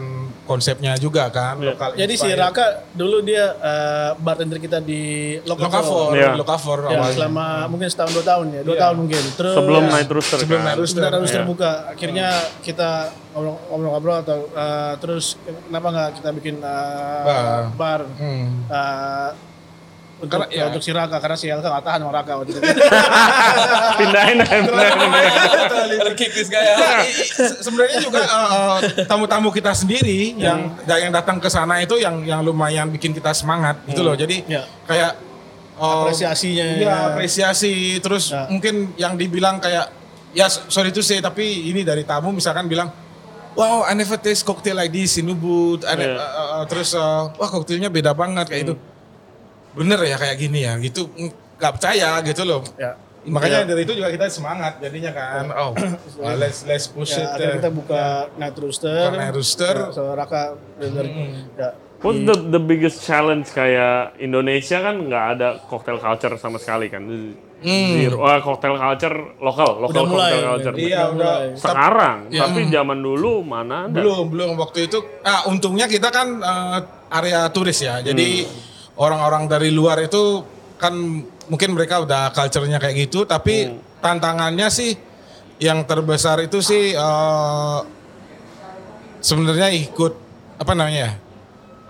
[0.43, 1.73] konsepnya juga kan Iya.
[1.73, 1.89] lokal.
[1.95, 2.29] Jadi si.
[2.29, 6.35] Raka dulu dia eh, bartender kita di Lokavor, Iya.
[6.35, 8.81] Lokavor Ya, selama mungkin setahun dua tahun ya, dua Iya.
[8.85, 9.23] tahun mungkin.
[9.33, 10.67] Terus Sebelum Night Rooster Sebelum kan.
[10.67, 10.93] Night Rooster.
[10.93, 11.37] sebentar harus Iya.
[11.39, 11.71] terbuka.
[11.89, 12.27] Akhirnya
[12.61, 12.89] kita
[13.33, 15.25] ngobrol-ngobrol atau eh, terus
[15.65, 17.63] kenapa nggak kita bikin eh, Bar.
[17.73, 18.47] bar Hmm.
[18.69, 19.29] eh,
[20.23, 20.63] untuk, Karena, ya.
[20.71, 22.61] untuk si Raka karena si Elka nggak tahan sama Raka waktu itu.
[23.99, 24.37] Pindahin
[27.03, 31.97] i- se- sebenarnya juga eh, eh, tamu-tamu kita sendiri yang yang datang ke sana itu
[31.97, 34.15] yang yang lumayan bikin kita semangat gitu loh.
[34.15, 34.63] Jadi Ya.
[34.85, 35.11] kayak
[35.73, 36.65] eh, Apresiasinya.
[36.79, 37.73] Iya, apresiasi.
[37.99, 38.47] Terus Ya.
[38.47, 39.91] mungkin yang dibilang kayak
[40.31, 42.89] ya sorry to say tapi ini dari tamu misalkan bilang
[43.53, 45.85] Wow, I never taste cocktail like this in Ubud.
[45.85, 46.17] I ne- Iya.
[46.17, 48.73] eh, eh, terus eh, wah koktailnya beda banget kayak itu.
[49.73, 51.09] Bener ya kayak gini ya, gitu
[51.57, 52.61] nggak percaya gitu loh.
[52.77, 52.93] Ya.
[53.23, 55.47] Makanya dari itu juga kita semangat jadinya kan.
[55.55, 57.39] Oh, uh, let's let's push Ya, it.
[57.39, 58.91] uh, kita buka Night Rooster.
[59.09, 59.75] Buka Night Rooster.
[59.79, 61.05] Ya, so Raka bener.
[61.55, 61.69] Ya.
[62.03, 66.99] What's the the biggest challenge kayak Indonesia kan nggak ada cocktail culture sama sekali kan?
[67.63, 68.19] Zero.
[68.19, 70.75] Wah, cocktail culture lokal, lokal Udah mulai, cocktail culture.
[70.83, 71.35] Iya udah.
[71.55, 72.39] Sekarang, Iya.
[72.43, 73.95] tapi zaman dulu mana ada?
[74.03, 74.99] Belum belum waktu itu.
[75.23, 78.03] Ah untungnya kita kan eh, area turis ya.
[78.03, 78.43] Jadi
[78.97, 80.45] orang-orang dari luar itu
[80.77, 80.93] kan
[81.49, 83.23] mungkin mereka udah culture-nya kayak gitu.
[83.23, 84.93] Tapi tantangannya sih
[85.61, 87.79] yang terbesar itu sih eh,
[89.23, 90.13] sebenarnya ikut
[90.59, 91.11] apa namanya ya?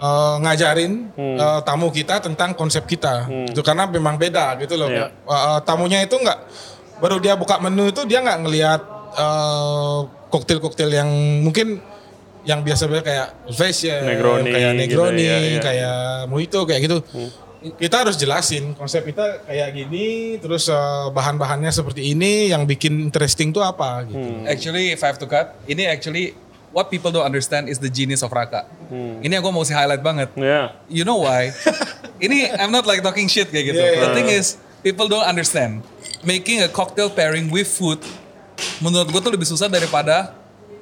[0.04, 4.92] eh, ngajarin eh, tamu kita tentang konsep kita, itu karena memang beda gitu loh.
[4.92, 5.10] Iya.
[5.10, 6.40] Eh, eh, tamunya itu nggak
[7.02, 8.82] baru dia buka menu itu dia nggak ngelihat
[9.16, 11.10] eh, koktail-koktail yang
[11.46, 11.82] mungkin
[12.44, 15.60] yang biasa-biasa kayak Fashion, Negroni kayak gitu, Negroni, iya, iya.
[15.64, 16.98] kayak Mojito kayak gitu.
[17.80, 23.56] Kita harus jelasin konsep kita kayak gini, terus eh, bahan-bahannya seperti ini, yang bikin interesting
[23.56, 24.44] tuh apa gitu.
[24.44, 26.36] Actually, if I have to cut, ini actually
[26.76, 28.68] what people don't understand is the genius of Raka.
[28.92, 29.24] Hmm.
[29.24, 30.34] Ini yang gue mau sih highlight banget.
[30.36, 30.76] Ya.
[30.92, 31.56] You know why?
[32.26, 33.80] ini I'm not like talking shit kayak gitu.
[33.80, 34.18] Yeah, The yeah.
[34.18, 35.86] thing is, people don't understand.
[36.26, 38.04] Making a cocktail pairing with food,
[38.84, 40.36] menurut gue tuh lebih susah daripada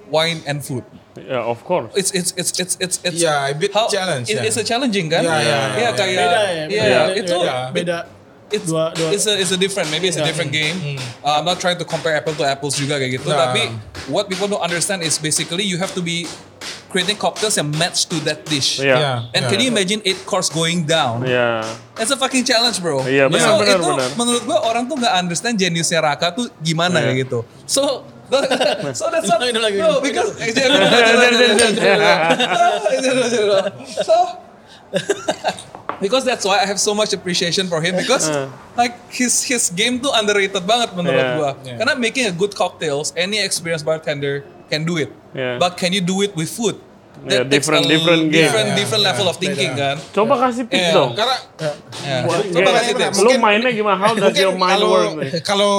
[0.09, 0.87] wine and food.
[1.17, 1.91] Ya, of course.
[1.91, 4.47] It's it's it's it's it's it's Yeah, a bit challenge, it- yeah.
[4.47, 5.27] It's a challenging kan?
[5.27, 5.91] Yeah, yeah, Iya, yeah.
[5.91, 6.65] kayak Beda ya.
[6.71, 7.97] beda, itu beda, beda.
[8.47, 10.99] it's Dua- dua- it's a it's a different maybe it's a different game.
[11.19, 13.27] Uh, I'm not trying to compare apple to apples juga kayak gitu.
[13.27, 13.51] Nah.
[13.51, 13.75] Tapi
[14.07, 16.27] what people don't understand is basically you have to be
[16.87, 18.79] creating cocktails yang match to that dish.
[18.79, 18.95] Iya.
[18.95, 19.35] Yeah.
[19.35, 21.23] And can you imagine eight course going down?
[21.23, 21.63] Ya.
[21.95, 23.03] It's a fucking challenge, bro.
[23.03, 24.09] Iya, benar, so benar, itu benar.
[24.15, 27.03] menurut gua orang tuh nggak understand geniusnya Raka tuh gimana Iya.
[27.07, 27.39] kayak gitu.
[27.63, 28.03] So
[28.99, 29.77] so that's Ini lagi.
[29.77, 30.31] no because
[34.03, 34.15] so
[36.01, 38.29] because that's why I have so much appreciation for him because
[38.75, 41.37] like his his game tuh underrated banget menurut Yeah.
[41.37, 41.51] gua.
[41.61, 45.11] Karena making a good cocktails, any experienced bartender can do it.
[45.35, 45.59] Yeah.
[45.59, 46.79] But can you do it with food?
[47.21, 48.41] Yeah, takes different- a different game.
[48.41, 49.81] different Yeah, different yeah, level of thinking beda.
[49.93, 49.95] kan.
[50.09, 50.93] Coba kasih tips Iya.
[50.95, 51.11] dong.
[51.13, 51.37] Karena
[52.01, 52.17] Ya.
[52.25, 53.13] Buat- Coba kasih tips.
[53.13, 53.97] Lu Mungkin- mainnya gimana?
[53.99, 55.11] How does your mind kalau work?
[55.43, 55.73] kalau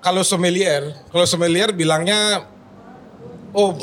[0.00, 2.48] kalau sommelier, kalau sommelier bilangnya
[3.52, 3.76] oh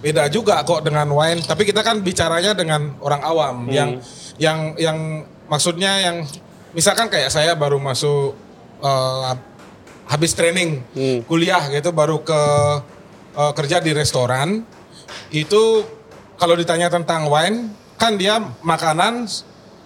[0.00, 3.70] beda juga kok dengan wine, tapi kita kan bicaranya dengan orang awam Hmm.
[3.70, 3.90] yang
[4.34, 4.98] yang yang
[5.46, 6.16] maksudnya yang
[6.72, 8.34] misalkan kayak saya baru masuk
[8.80, 9.32] eh,
[10.06, 11.20] habis training Hmm.
[11.22, 12.40] kuliah gitu baru ke
[13.30, 14.64] eh, kerja di restoran
[15.30, 15.84] itu
[16.40, 19.28] kalau ditanya tentang wine, kan dia makanan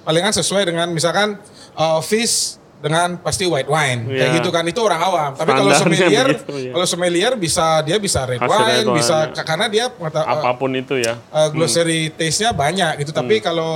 [0.00, 1.34] palingan sesuai dengan misalkan
[1.74, 4.36] uh, fish dengan pasti white wine kayak Iya.
[4.36, 5.30] gitu kan itu orang awam.
[5.32, 6.70] Tapi kalau sommelier, begitu, ya.
[6.70, 9.42] kalau sommelier bisa dia bisa red Kasih wine, red wine, bisa ya.
[9.42, 11.16] karena dia pengeta- Apa pun itu ya.
[11.28, 13.10] uh, glossary taste-nya banyak gitu.
[13.10, 13.44] Tapi Hmm.
[13.44, 13.72] kalau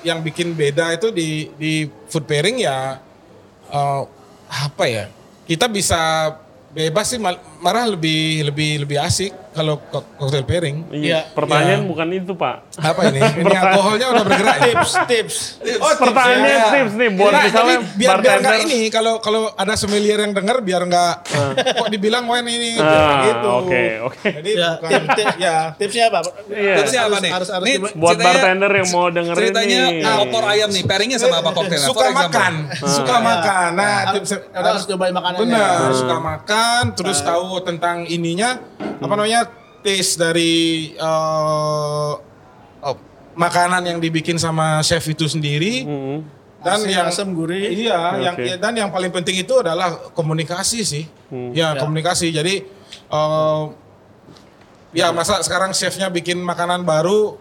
[0.00, 1.72] yang bikin beda itu di di
[2.06, 3.02] food pairing ya
[3.68, 4.00] uh,
[4.46, 5.04] apa ya?
[5.42, 6.30] Kita bisa
[6.70, 10.84] bebas sih mal- marah lebih lebih lebih asik kalau cocktail pairing.
[10.90, 11.00] Iya.
[11.00, 11.18] Iya.
[11.30, 12.68] Pertanyaan bukan itu pak.
[12.76, 13.20] Apa ini?
[13.40, 14.56] Ini alkoholnya udah bergerak.
[14.58, 14.64] ya?
[14.70, 15.36] tips, tips.
[15.76, 16.66] Oh, tips Pertanyaannya ya.
[16.70, 18.40] tips nih buat Nah, misalnya tapi biar biar bartender.
[18.42, 21.14] nggak ini kalau kalau ada sommelier yang dengar biar nggak
[21.74, 23.48] kok dibilang wine ini biar Ah, gitu.
[23.58, 24.28] Oke oke.
[24.30, 26.18] Jadi Ya, bukan tip, tip, ya tipsnya apa?
[26.46, 26.74] Iya.
[26.76, 27.30] Tipsnya apa nih?
[27.32, 30.04] harus- harus Nih, Buat ceritanya- bartender yang mau dengerin Ceritanya nih.
[30.04, 31.86] ah, opor ayam nih, pairingnya sama apa koktailnya?
[31.86, 33.68] suka makan, suka makan.
[33.74, 35.40] Nah, tips harus cobain makanannya.
[35.42, 39.48] Benar, suka makan, terus tahu tentang ininya apa namanya
[39.86, 40.54] taste dari
[40.98, 42.12] eh,
[42.82, 42.96] oh,
[43.38, 45.86] makanan yang dibikin sama chef itu sendiri.
[45.86, 46.18] Hmm.
[46.56, 47.62] Dan Asin, yang asam, gurih.
[47.68, 48.48] Iya, yang Oke.
[48.48, 51.04] ya, dan yang paling penting itu adalah komunikasi sih.
[51.54, 52.34] Ya, komunikasi.
[52.34, 52.66] Jadi
[53.12, 53.62] eh,
[54.96, 57.38] ya masa sekarang chefnya bikin makanan baru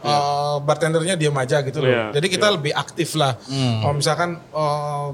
[0.00, 1.90] eh, bartendernya diam aja gitu loh.
[1.90, 3.36] Iya, Jadi kita lebih aktif lah.
[3.82, 5.06] Kalau misalkan eh,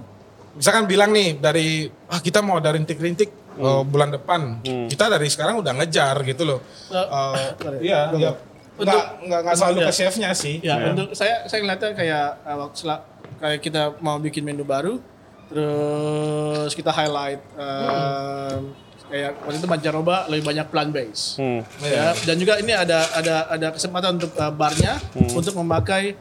[0.56, 4.62] misalkan bilang nih dari ah kita mau dari rintik-rintik eh, bulan depan.
[4.62, 6.61] Kita dari sekarang udah ngejar gitu loh.
[6.88, 8.32] Eh, iya, iya.
[8.78, 10.62] Nggak, nggak, nggak selalu ke chefnya sih.
[10.62, 13.02] Ya, untuk saya saya ngeliatnya kayak uh, waktu sela-
[13.42, 15.02] kayak kita mau bikin menu baru,
[15.50, 18.70] terus kita highlight um,
[19.11, 21.42] kayak waktu itu Mancaroba lebih banyak plant based.
[21.42, 21.66] Hmm.
[21.82, 24.94] Ya, dan juga ini ada ada ada kesempatan untuk uh, barnya
[25.34, 26.14] untuk memakai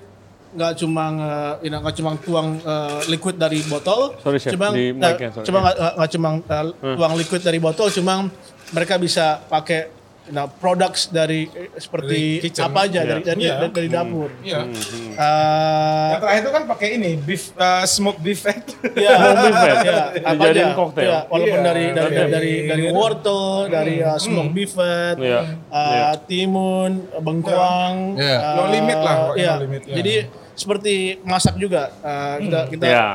[0.58, 4.74] nggak cuma uh, you know, nggak cuma tuang uh, liquid dari botol, Sorry, Chef, cuma
[4.74, 8.26] nggak- cuma nggak nggak cuma uh, tuang liquid dari botol, cuma
[8.68, 9.94] mereka bisa pakai
[10.28, 12.68] nah products dari eh, seperti Dari kitchen.
[12.68, 13.08] apa aja Iya.
[13.08, 13.54] dari dari, Iya.
[13.56, 14.30] dari, dari dapur.
[14.44, 14.60] Iya.
[14.60, 18.60] Uh, Yang terakhir itu kan pakai ini beef eh, smoke beef fat.
[18.98, 19.78] ya, Mobil fat.
[19.80, 20.76] ya, apa Dijadiin aja.
[20.76, 21.08] koktail.
[21.08, 25.40] Ya, walaupun Iya, dari dari dari- dari dari wortel, dari uh, smoked beef fat, Iya,
[25.72, 26.10] uh, iya.
[26.22, 28.38] timun, bengkoang, Iya.
[28.38, 29.54] uh, No limit lah, pokoknya iya.
[29.54, 29.96] no limit, ya.
[29.96, 30.14] Jadi
[30.58, 33.08] seperti masak juga uh, kita kita Ya.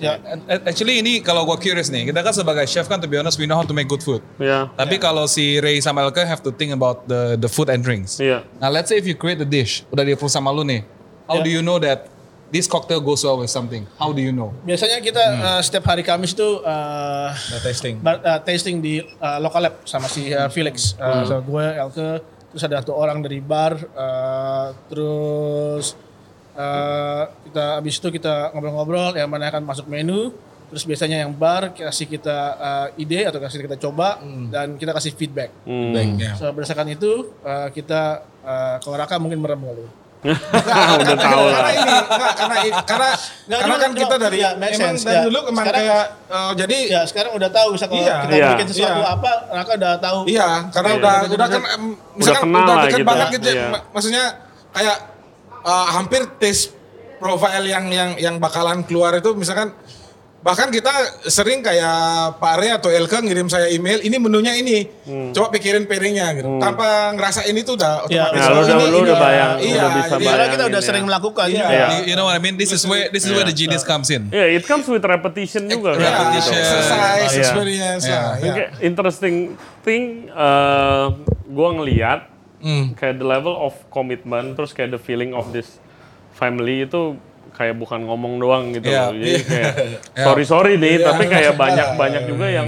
[0.00, 0.12] ya
[0.50, 3.36] A- Actually ini kalau gue curious nih, kita kan sebagai chef kan to be honest
[3.36, 4.18] we know how to make good food.
[4.36, 4.66] Ya.
[4.72, 8.18] Tapi kalau si Ray sama Elke have to think about the the food and drinks.
[8.18, 8.42] Iya.
[8.56, 10.82] Nah let's say if you create the dish, udah di approve sama lu nih,
[11.24, 12.10] how do you know that
[12.46, 13.86] this cocktail goes well with something?
[13.94, 14.50] How do you know?
[14.62, 17.30] biasanya kita uh, setiap hari Kamis itu uh,
[17.60, 17.98] testing.
[17.98, 22.08] bar- uh, tasting di uh, local lab sama si uh, Felix, uh, sama gue, Elke,
[22.50, 25.94] terus ada satu orang dari bar, uh, terus
[26.56, 30.32] uh, kita abis itu kita ngobrol-ngobrol yang mana akan masuk menu,
[30.66, 35.12] terus biasanya yang bar kasih kita uh, ide atau kasih kita coba dan kita kasih
[35.12, 35.52] feedback.
[35.62, 35.94] Hmm.
[36.16, 36.34] Ya.
[36.34, 38.02] So, berdasarkan itu uh, kita
[38.42, 39.86] uh, kalau Raka mungkin merem dulu.
[40.26, 41.60] Udah tahu lah.
[41.60, 43.08] karena ini enggak, karena karena
[43.46, 45.22] Nggak, karena kan kita dari ya, emang sense, dari ya.
[45.22, 48.16] dulu emang Sekarang- kayak eh, jadi Ya sekarang udah tahu bisa kalau Iya.
[48.18, 48.48] kita Iya.
[48.50, 49.14] bikin sesuatu Iya.
[49.14, 50.18] apa, Raka udah tahu.
[50.26, 50.98] iya karena Iya.
[50.98, 51.84] udah Udah- udah kan em,
[52.16, 53.06] misalkan kenal udah gitu.
[53.06, 53.54] banget gitu ya.
[53.54, 53.66] Iya.
[53.70, 54.24] Ma- maksudnya
[54.74, 54.96] kayak
[55.66, 56.70] eh, hampir taste
[57.16, 59.72] profile yang yang yang bakalan keluar itu misalkan
[60.38, 60.92] bahkan kita
[61.26, 61.90] sering kayak
[62.38, 64.86] Pak Are atau Elke ngirim saya email ini menunya ini
[65.34, 68.30] coba pikirin pairingnya gitu tanpa ngerasain itu udah Iya.
[68.30, 70.54] otomatis Nah, lu udah- ini- lu udah iya, bayang, iya, udah bisa jadi- Karena kita
[70.54, 71.08] udah Bayangin, sering ya.
[71.08, 71.56] melakukan Iya.
[71.56, 71.66] juga.
[71.66, 71.86] Iya.
[71.88, 72.54] You, you know what I mean?
[72.54, 74.22] This is where this is where the genius comes in.
[74.30, 75.98] Ya, it comes with repetition juga kan.
[75.98, 76.54] Ya, Repetition.
[76.54, 76.62] gitu.
[76.62, 77.40] exercise, Iya.
[77.40, 78.14] experience Iya.
[78.14, 78.30] lah.
[78.30, 78.52] Dan ya.
[78.54, 79.36] kayak interesting
[79.82, 81.04] thing, uh,
[81.44, 82.20] gue ngeliat
[82.66, 82.86] Hmm.
[82.92, 85.78] kayak the level of commitment, terus kayak the feeling of this
[86.32, 87.14] family itu
[87.52, 89.14] kayak bukan ngomong doang gitu loh.
[89.14, 89.98] Jadi kayak Iya.
[90.20, 91.06] sorry sorry nih, Iya.
[91.06, 92.66] tapi kayak banyak banyak juga yang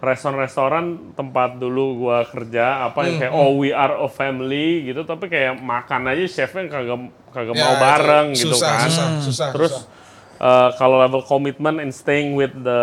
[0.00, 5.28] restoran-restoran tempat dulu gua kerja apa yang kayak oh we are a family gitu tapi
[5.28, 9.72] kayak makan aja chefnya kagak kagak Ya, mau bareng gitu susah, kan Susah, susah, terus
[9.76, 9.84] susah.
[10.40, 12.82] uh, kalau level commitment and staying with the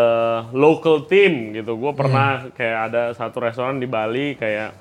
[0.53, 2.53] local team gitu gue pernah Hmm.
[2.53, 4.77] kayak ada satu restoran di Bali kayak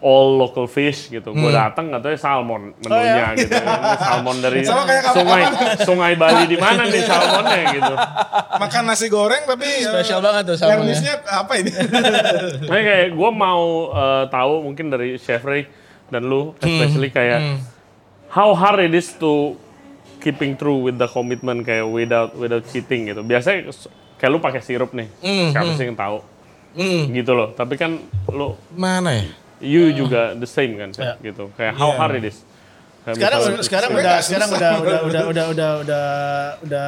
[0.00, 1.58] all local fish gitu gue Hmm.
[1.58, 5.42] datang katanya salmon menunya gitu Ini salmon dari Oh, Sama kayak kapan- sungai
[5.82, 7.94] sungai Bali di mana nih salmonnya gitu
[8.56, 10.88] makan nasi goreng tapi eh, Spesial banget tuh yang salmonnya.
[10.88, 11.70] listnya apa ini?
[12.68, 15.66] Makanya kayak gue mau uh, tahu mungkin dari Chef Ray
[16.08, 17.60] dan lu especially kayak
[18.28, 19.54] how hard it is to
[20.18, 23.20] keeping true with the commitment kayak without without cheating gitu.
[23.20, 23.70] Biasanya
[24.14, 25.06] kayak lu pakai sirup nih,
[25.48, 26.18] siapa sih yang tahu
[26.70, 27.50] Hmm, gitu loh.
[27.52, 27.96] Tapi kan
[28.28, 29.26] lu mana ya?
[29.60, 31.50] You juga the same kan Chef, gitu.
[31.54, 31.98] Kayak how Iya.
[31.98, 32.38] hard it is
[32.98, 36.06] Kayak Sekarang misalnya- sekarang udah sekarang udah udah udah udah udah udah
[36.60, 36.86] udah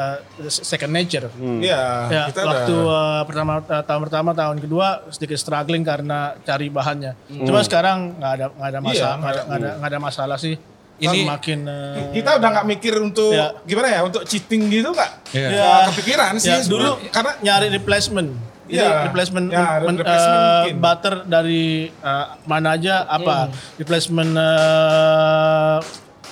[0.53, 1.33] second nature.
[1.41, 6.37] Iya, Ya, kita waktu udah uh, pertama uh, tahun pertama tahun kedua sedikit struggling karena
[6.43, 7.17] cari bahannya.
[7.25, 10.37] Cuma sekarang nggak ada nggak ada masalah Iya, nggak ada, nggak ada nggak ada masalah
[10.37, 10.55] sih.
[11.01, 13.57] Ini- makin uh, kita udah nggak mikir untuk Ya.
[13.65, 15.49] gimana ya untuk cheating gitu nggak Iya.
[15.49, 17.09] Nggak kepikiran sih ya, dulu sebenarnya.
[17.09, 18.29] karena nyari replacement.
[18.71, 19.03] Jadi Iya.
[19.05, 20.77] replacement, Ya, men- replacement uh, mungkin.
[20.79, 21.65] butter dari
[22.01, 25.79] uh, mana aja apa replacement uh,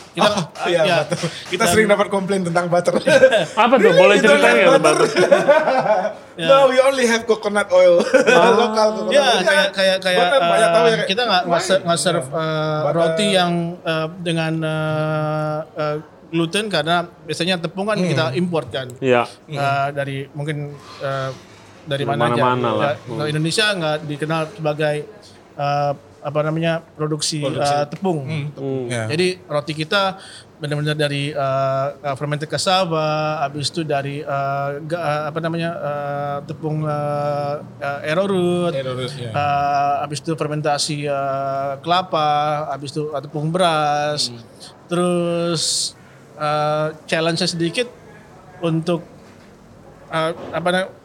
[0.09, 1.18] kita Oh, iya, ya, butter.
[1.48, 2.94] kita dan- sering dapat komplain tentang butter
[3.62, 3.90] Apa tuh?
[3.92, 5.07] Boleh ceritain nggak butter.
[5.09, 7.98] tentang no we only have coconut oil
[8.57, 9.42] lokal coconut Ya oil.
[9.42, 11.42] kayak kayak kayak Butter, banyak uh, tahu ya kayak, kita nggak
[11.81, 12.38] nggak serve uh,
[12.85, 12.94] Butter.
[12.96, 15.96] roti yang uh, dengan uh, uh,
[16.29, 19.22] gluten karena biasanya tepung kan kita import kan Iya.
[19.48, 20.70] Uh, dari mungkin
[21.01, 21.31] uh,
[21.88, 22.37] dari mana aja.
[22.37, 22.85] mana-mana lah.
[22.85, 24.96] Ya, kalau Indonesia nggak dikenal sebagai
[25.57, 28.27] uh, apa namanya produksi, uh, tepung.
[28.90, 29.07] Ya.
[29.07, 30.18] Jadi roti kita
[30.59, 36.83] benar-benar dari uh, fermented cassava, habis itu dari uh, ga- uh, apa namanya uh, tepung
[36.83, 39.31] uh, uh, arrowroot, Arrowroot, ya.
[39.31, 44.35] uh, habis itu fermentasi uh, kelapa, habis itu uh, tepung beras,
[44.90, 45.94] terus
[46.35, 47.87] uh, challenge sedikit
[48.59, 49.07] untuk
[50.11, 50.97] uh, apa namanya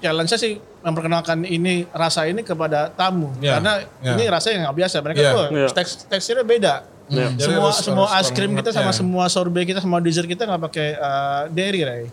[0.00, 4.12] challenge sih memperkenalkan ini rasa ini kepada tamu Ya, karena ya.
[4.14, 5.30] ini rasa yang nggak biasa mereka Ya.
[5.30, 5.68] tuh Ya.
[5.70, 6.74] teks- teksturnya beda
[7.06, 7.26] Ya.
[7.28, 8.94] Jadi semua harus- semua harus es krim kita sama ya.
[8.94, 12.04] semua sorbet kita sama dessert kita nggak pakai uh, dairy Ray.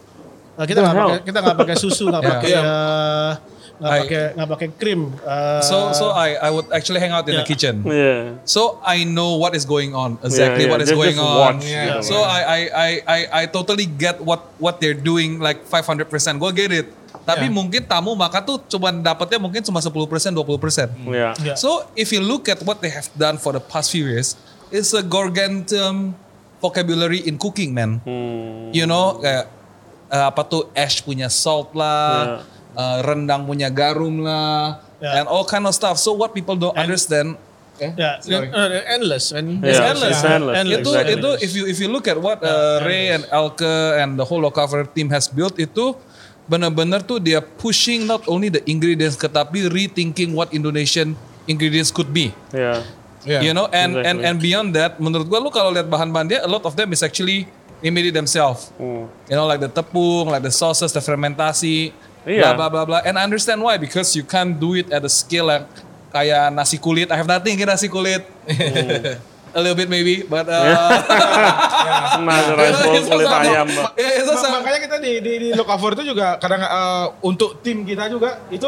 [0.57, 2.33] Nah, kita The nggak pakai kita nggak pakai susu nggak Yeah.
[2.33, 2.65] pakai Yeah.
[2.65, 3.31] uh,
[3.77, 7.37] nggak pakai nggak pakai krim Uh, So so I I would actually hang out in
[7.37, 7.45] the Yeah.
[7.45, 7.85] kitchen.
[7.85, 8.41] Iya.
[8.43, 10.81] So I know what is going on exactly Yeah, what yeah.
[10.81, 11.53] is Just- going just on.
[11.61, 16.09] gitu So I, I I I I totally get what what they're doing like 500%.
[16.35, 16.89] Gue get it.
[17.27, 17.55] Tapi Yeah.
[17.59, 20.87] mungkin tamu makan tuh cuma dapatnya mungkin cuma 10% 20%.
[21.11, 21.35] Iya.
[21.43, 21.53] Ya.
[21.59, 24.39] So if you look at what they have done for the past few years,
[24.71, 26.15] it's a gargantuan
[26.57, 27.99] vocabulary in cooking, man.
[28.07, 28.71] Hmm.
[28.71, 29.45] You know, kayak
[30.07, 35.21] eh, apa tuh ash punya salt lah, eh, rendang punya garum lah, Yeah.
[35.21, 35.99] and all kind of stuff.
[35.99, 37.37] So what people don't understand,
[37.77, 37.93] eh?
[37.93, 40.09] ya uh, endless kan It's Yeah, endless.
[40.09, 40.55] it's endless.
[40.57, 40.79] Endless.
[40.81, 41.13] Itu Exactly.
[41.13, 43.67] itu if you if you look at what uh, Ray and Elke
[43.99, 45.93] and the whole Locaver team has built itu
[46.47, 51.13] benar-benar tuh dia pushing not only the ingredients tetapi rethinking what Indonesian
[51.45, 52.31] ingredients could be.
[52.51, 52.83] Iya.
[53.27, 53.41] Yeah.
[53.43, 54.23] You know, and and Exactly.
[54.23, 57.03] and beyond that, menurut gua lu kalau lihat bahan-bahan dia, a lot of them is
[57.03, 57.43] actually
[57.83, 58.71] they made it themselves.
[58.79, 59.11] Hmm.
[59.27, 61.91] You know, like the tepung, like the sauces, the fermentasi,
[62.23, 62.55] Iya.
[62.55, 63.01] blah blah blah blah.
[63.03, 65.67] And I understand why because you can't do it at a scale yang
[66.07, 67.11] kayak nasi kulit.
[67.11, 68.23] I have nothing against nasi kulit.
[69.53, 70.63] a little bit maybe, but uh,
[72.17, 73.89] Nah, rice bowl It's kulit ayam, Mbak.
[73.95, 74.59] Yeah, it's Ma- sama.
[74.61, 78.67] makanya kita di di, di Lokavor itu juga kadang eh, untuk tim kita juga itu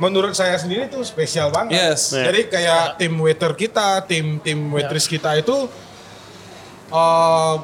[0.00, 1.76] menurut saya sendiri itu spesial banget.
[1.78, 2.10] Yes.
[2.10, 2.32] Yeah.
[2.32, 5.68] Jadi kayak tim waiter kita, tim tim waitress kita itu
[6.90, 7.54] eh,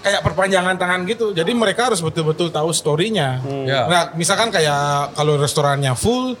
[0.00, 1.36] kayak perpanjangan tangan gitu.
[1.36, 3.44] Jadi mereka harus betul-betul tahu story-nya.
[3.68, 3.84] Ya.
[3.86, 6.34] Nah, misalkan kayak kalau restorannya full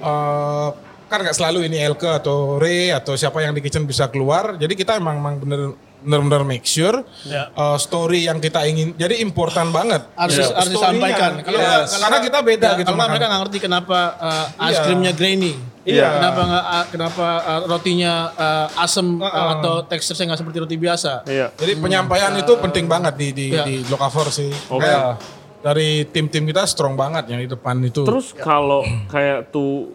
[0.00, 0.68] eh,
[1.12, 4.56] kan nggak selalu ini Elke atau Ray atau siapa yang di kitchen bisa keluar.
[4.56, 5.60] Jadi kita emang emang bener
[6.02, 7.46] bener-bener make sure Ya.
[7.48, 8.90] eh, story yang kita ingin.
[8.92, 10.02] Jadi important banget.
[10.12, 10.50] harus Ya.
[10.50, 11.94] harus disampaikan kalau Yes.
[11.94, 13.08] karena kita beda ya, gitu makan.
[13.08, 14.82] mereka nggak ngerti kenapa uh, ice Iya.
[14.82, 15.52] creamnya grainy
[15.84, 16.08] Iya.
[16.12, 19.52] kenapa nggak uh, kenapa uh, rotinya uh, asem uh, Uh-uh.
[19.54, 21.46] atau teksturnya nggak seperti roti biasa Iya.
[21.54, 23.62] Jadi penyampaian itu penting banget di di Ya.
[23.62, 24.50] di Lokavor sih.
[24.68, 24.82] Oke.
[24.82, 25.22] Kayak
[25.62, 28.02] dari tim-tim kita strong banget yang di depan itu.
[28.02, 29.94] Terus kalau kayak tuh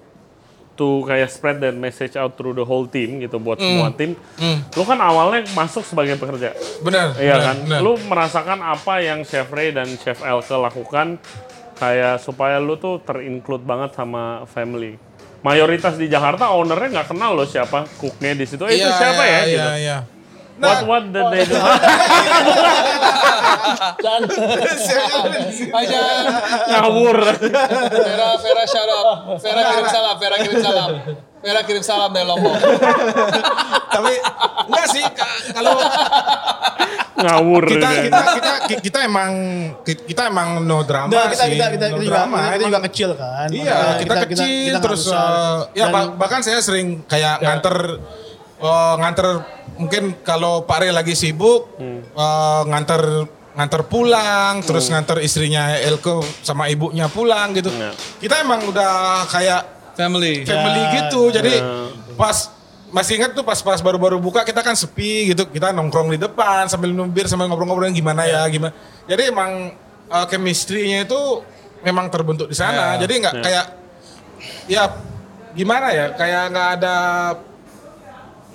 [0.77, 4.13] tuh kayak spread that message out through the whole team gitu buat semua tim.
[4.77, 6.53] Lu kan awalnya masuk sebagai pekerja.
[6.85, 7.17] benar.
[7.17, 7.57] Iya benar, kan?
[7.65, 7.79] benar.
[7.81, 11.17] Lu merasakan apa yang Chef Ray dan Chef Elke lakukan
[11.75, 14.95] kayak supaya lu tuh terinclude banget sama family.
[15.41, 18.61] Mayoritas di Jakarta ownernya nggak kenal loh siapa cooknya di situ.
[18.65, 19.41] Eh, itu Iya, siapa iya, ya?
[19.41, 19.69] Iya, gitu.
[20.57, 20.65] Iya.
[20.65, 21.57] What what did they do?
[25.69, 25.99] Aja.
[26.69, 27.17] Ngawur.
[27.87, 29.07] Vera, Vera shout out.
[29.37, 30.89] Vera kirim salam, Vera kirim salam.
[31.37, 32.55] Vera kirim salam dari Lombok.
[33.87, 34.13] Tapi
[34.67, 35.77] enggak sih ka- kalau
[37.17, 37.63] Ngawur.
[37.67, 39.31] kita kita kita kita emang
[39.83, 41.53] kita emang no drama Nah, kita, sih.
[41.55, 42.37] kita, kita, no kita, juga, drama.
[42.37, 43.47] kita Emang- juga kecil kan.
[43.49, 47.75] Iya, kita, kecil terus eh, ya bah- bahkan saya sering kayak nganter
[48.57, 49.27] eh, nganter
[49.77, 56.69] mungkin kalau Pak Re lagi sibuk eh, nganter nganter pulang terus nganter istrinya Elko sama
[56.69, 57.73] ibunya pulang gitu.
[57.73, 57.91] Iya.
[58.21, 60.45] Kita emang udah kayak Family.
[60.45, 61.21] family Ya, gitu.
[61.33, 61.89] Jadi ya.
[62.13, 62.53] pas
[62.93, 65.49] masih ingat tuh pas pas baru-baru buka kita kan sepi gitu.
[65.49, 68.77] Kita nongkrong di depan sambil minum bir sambil ngobrol-ngobrol gimana ya gimana.
[69.09, 69.73] Jadi emang
[70.13, 71.41] uh, chemistry-nya itu
[71.81, 72.95] memang terbentuk di sana.
[72.95, 73.09] Ya.
[73.09, 73.65] Jadi nggak kayak
[74.69, 74.83] ya
[75.57, 76.95] gimana ya kayak nggak ada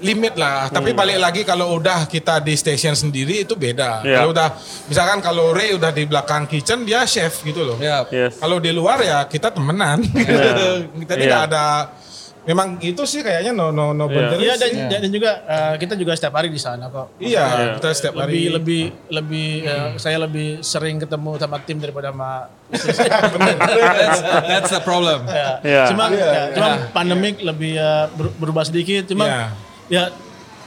[0.02, 0.66] limit lah.
[0.66, 4.02] Tapi balik lagi kalau udah kita di station sendiri itu beda.
[4.02, 4.16] Iya.
[4.18, 4.48] Kalau udah
[4.86, 7.78] misalkan kalau Ray udah di belakang kitchen dia chef gitu loh.
[7.78, 8.02] Ya.
[8.08, 8.36] Yes.
[8.36, 10.02] Kalau di luar ya kita temenan.
[11.00, 11.22] kita Iya.
[11.22, 11.64] tidak ada
[12.42, 14.14] memang itu sih kayaknya no no no Iya.
[14.18, 14.82] boundaries Iya dan, sih.
[14.90, 17.14] dan juga eh, kita juga setiap hari di sana kok.
[17.16, 17.66] Iya, Iya.
[17.78, 22.50] kita setiap lebih hari lebih lebih eh, saya lebih sering ketemu sama tim daripada sama
[22.72, 25.22] That's, that's the problem.
[25.24, 25.62] ya.
[25.62, 25.84] Iya.
[25.86, 26.26] Cuma Iya.
[26.26, 27.78] ya, cuma pandemik lebih
[28.10, 29.06] ber- berubah sedikit.
[29.06, 29.42] Cuma Iya.
[29.92, 30.08] Ya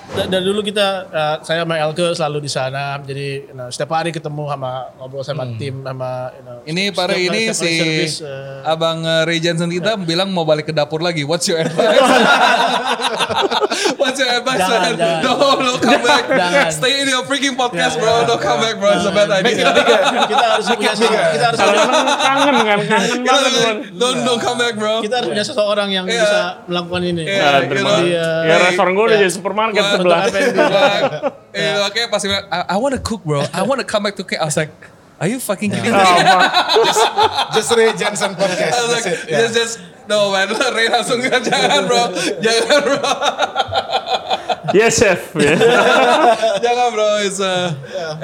[0.06, 3.02] da- dari dulu kita eh, saya sama Elke selalu di sana.
[3.02, 7.18] Jadi you know, setiap hari ketemu sama ngobrol sama tim sama you know, Ini setiap
[7.18, 11.02] ini setiap si service, eh, Abang uh, Ray Jensen kita bilang mau balik ke dapur
[11.02, 11.26] lagi.
[11.26, 11.98] What's your advice?
[13.96, 14.60] What's your advice?
[14.60, 14.96] Jangan, man?
[14.96, 15.22] jangan.
[15.22, 16.24] No, no come back.
[16.28, 16.68] Jangan.
[16.70, 18.24] Stay in your freaking podcast, bro.
[18.24, 18.90] Don't come back, bro.
[18.94, 19.70] It's a bad idea.
[20.26, 23.76] kita harus punya kita harus kangen kan, kangen banget.
[23.96, 25.00] Don't, don't come back, bro.
[25.00, 26.22] kita harus punya seseorang yang Iya.
[26.22, 27.24] bisa melakukan ini.
[27.26, 28.10] Ya, you terima kasih.
[28.46, 30.22] Ya restoran gue udah jadi supermarket sebelah.
[31.56, 33.40] Eh, oke pasti I, I want to cook, bro.
[33.56, 34.36] I want to come back to K.
[34.36, 34.76] I was like,
[35.20, 35.98] are you fucking kidding me?
[35.98, 37.54] Oh, fuck.
[37.56, 38.76] just Ray Johnson podcast.
[38.92, 39.40] Like, That's it, yeah.
[39.48, 39.74] just, just,
[40.08, 43.00] no man, Ray langsung jangan bro, jangan bro,
[44.74, 45.30] Yes chef.
[45.38, 45.56] Ya.
[46.60, 47.70] jangan bro, it's uh,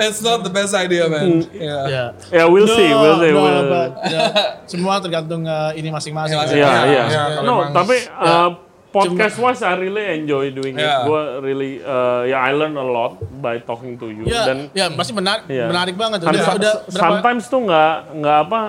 [0.01, 1.45] it's not the best idea man.
[1.53, 1.85] Yeah.
[1.87, 2.03] Ya.
[2.33, 3.31] Ya we'll see, we'll see.
[3.31, 4.21] no, we'll- but, ya,
[4.65, 6.35] semua tergantung eh, ini masing-masing.
[6.35, 7.03] Iya, Iya, Ya, iya.
[7.07, 8.49] ya, kalau No, tapi uh,
[8.91, 10.83] podcast wise I really enjoy doing it.
[10.83, 11.03] Yeah.
[11.03, 14.27] Gue really, uh, ya I learn a lot by talking to you.
[14.27, 15.71] Ya, Dan ya pasti menarik, Iya.
[15.71, 16.19] menarik banget.
[16.21, 16.99] Udah, some- udah berapa?
[16.99, 18.61] sometimes tuh nggak nggak apa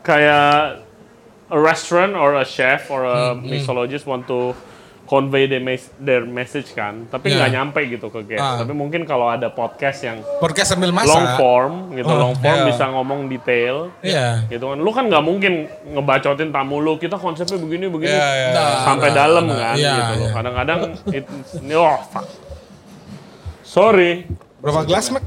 [0.00, 0.84] kayak
[1.48, 4.52] a restaurant or a chef or a Hmm, mixologist want to
[5.08, 7.56] convey their, mes- their message kan, tapi nggak Yeah.
[7.64, 8.44] nyampe gitu ke guest.
[8.44, 8.60] Ah.
[8.60, 11.08] Tapi mungkin kalau ada podcast yang podcast sambil masak.
[11.08, 12.68] long form gitu, Oh, long form yeah.
[12.68, 13.88] bisa ngomong detail.
[14.04, 14.44] Iya.
[14.46, 17.00] Gitu kan, lu kan nggak mungkin ngebacotin tamu lu.
[17.00, 18.52] Kita konsepnya begini begini Yeah, yeah.
[18.52, 20.12] Nah, sampai nah, dalam nah, kan iya, gitu.
[20.20, 20.30] iya.
[20.36, 21.30] Kadang-kadang it-
[21.72, 22.26] oh fuck.
[23.64, 24.28] Sorry.
[24.60, 25.24] Berapa gelas, Mak?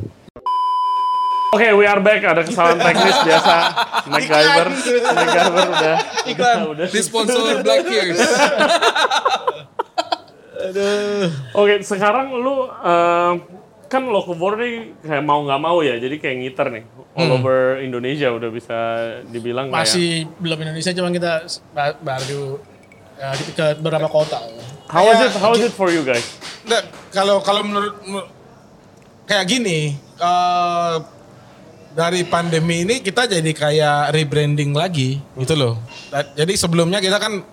[1.52, 2.24] Oke, we are back.
[2.24, 3.56] Ada kesalahan teknis biasa.
[4.08, 4.68] MacGyver,
[5.12, 6.86] MacGyver udah Iklan, udah.
[6.88, 7.84] di sponsor Black
[10.64, 11.32] Years.
[11.52, 13.34] Oke, sekarang lu eh,
[13.86, 18.32] kan Locavor nih kayak mau nggak mau ya, jadi kayak ngiter nih all over Indonesia
[18.32, 18.78] udah bisa
[19.28, 19.84] dibilang kayak.
[19.84, 21.44] Masih belum Indonesia, cuma kita
[22.00, 22.56] baru
[23.16, 24.40] ya, kita ke beberapa kota.
[24.88, 25.34] How was it?
[25.36, 26.24] How was it for you guys?
[26.64, 28.32] Nggak, kalau kalau menurut menur-
[29.26, 30.96] kayak gini, eh,
[31.92, 35.76] dari pandemi ini kita jadi kayak rebranding lagi gitu loh.
[36.08, 37.44] Da- Jadi sebelumnya kita kan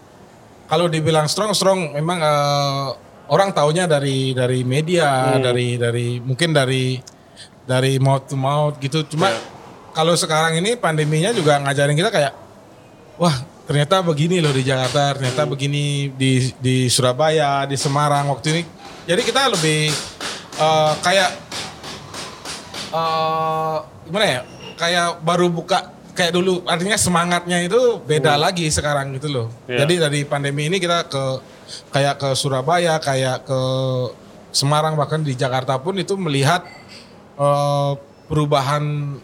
[0.68, 2.87] kalau dibilang strong strong memang eh,
[3.33, 7.00] orang taunya dari dari media, dari dari mungkin dari
[7.64, 9.04] dari mouth to mouth gitu.
[9.09, 9.33] Cuma
[9.96, 12.33] kalau sekarang ini pandeminya juga ngajarin kita kayak
[13.16, 13.33] wah
[13.64, 18.62] ternyata begini loh di Jakarta, ternyata begini di di Surabaya, di Semarang waktu ini.
[19.09, 19.88] Jadi kita lebih
[20.61, 21.31] eh, kayak
[22.92, 23.76] eh
[24.09, 24.40] gimana ya?
[24.78, 26.66] Kayak baru buka kayak dulu.
[26.66, 29.46] Artinya semangatnya itu beda lagi sekarang gitu loh.
[29.64, 29.78] Iya.
[29.81, 31.24] Jadi dari pandemi ini kita ke
[31.88, 33.61] kayak ke Surabaya, kayak ke
[34.50, 36.66] Semarang bahkan di Jakarta pun itu melihat
[37.37, 37.92] eh,
[38.26, 39.14] perubahan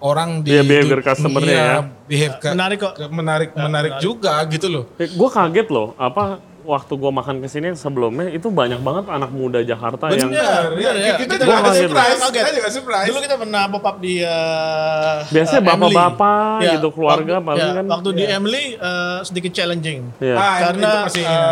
[0.00, 1.80] orang di Iya, behavior di- customer-nya iya, ya.
[2.02, 2.92] behave ke- Menarik kok.
[2.94, 4.84] ke- menarik menarik juga gitu loh.
[4.96, 9.30] Eh, gue kaget loh, apa waktu gue makan ke sini sebelumnya itu banyak banget anak
[9.30, 11.06] muda Jakarta yang Bener, bener ya.
[11.12, 11.16] ya.
[11.16, 11.80] Kita juga kaget.
[11.84, 12.18] surprise.
[12.18, 12.40] Kaget.
[12.40, 13.08] Kita juga surprise.
[13.08, 16.74] Dulu kita pernah pop up di eh, biasanya eh, bapak-bapak Emily.
[16.74, 17.84] gitu keluarga waktu, paling ya, kan.
[17.86, 20.00] Waktu di Emily eh, sedikit challenging.
[20.18, 20.34] Iya.
[20.34, 21.42] Ah, Karena itu eh, Ya.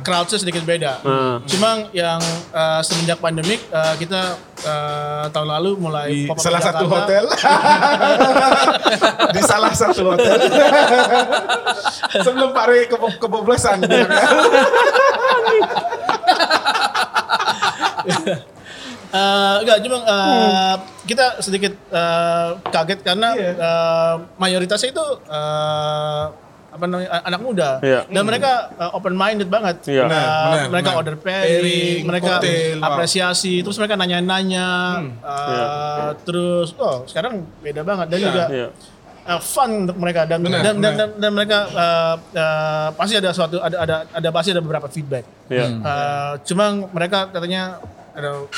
[0.00, 0.92] crowd-nya sedikit beda.
[1.00, 1.36] Hmm.
[1.46, 4.20] Cuma yang eh, semenjak pandemik eh, kita
[4.62, 7.24] eh, tahun lalu mulai di pop salah di satu hotel.
[9.34, 10.38] di salah satu hotel.
[12.24, 13.78] Sebelum Pak Rey kebo- keboblosan.
[19.12, 23.52] Eh, enggak, cuma eh, kita sedikit eh, kaget karena Iya.
[23.52, 26.24] eh, mayoritasnya itu eh,
[26.72, 28.00] apa namanya anak muda Iya.
[28.08, 28.50] dan mereka
[28.90, 29.76] open minded banget.
[29.84, 30.02] Iya.
[30.02, 31.00] Eh, Benar, benar, mereka benar.
[31.04, 32.88] order pairing, Pairing, mereka cocktail, wow.
[32.88, 35.10] apresiasi, terus mereka nanya-nanya, Hmm.
[35.20, 35.64] eh, Iya.
[36.24, 38.26] terus oh sekarang beda banget dan Iya.
[38.26, 38.68] juga Iya.
[39.22, 40.92] uh, fun untuk mereka dan Benar, dan, dan, benar.
[40.96, 45.24] dan, dan mereka uh, uh, pasti ada suatu ada ada ada pasti ada beberapa feedback.
[45.46, 45.66] Iya.
[45.78, 47.78] Uh, cuma mereka katanya
[48.12, 48.48] ada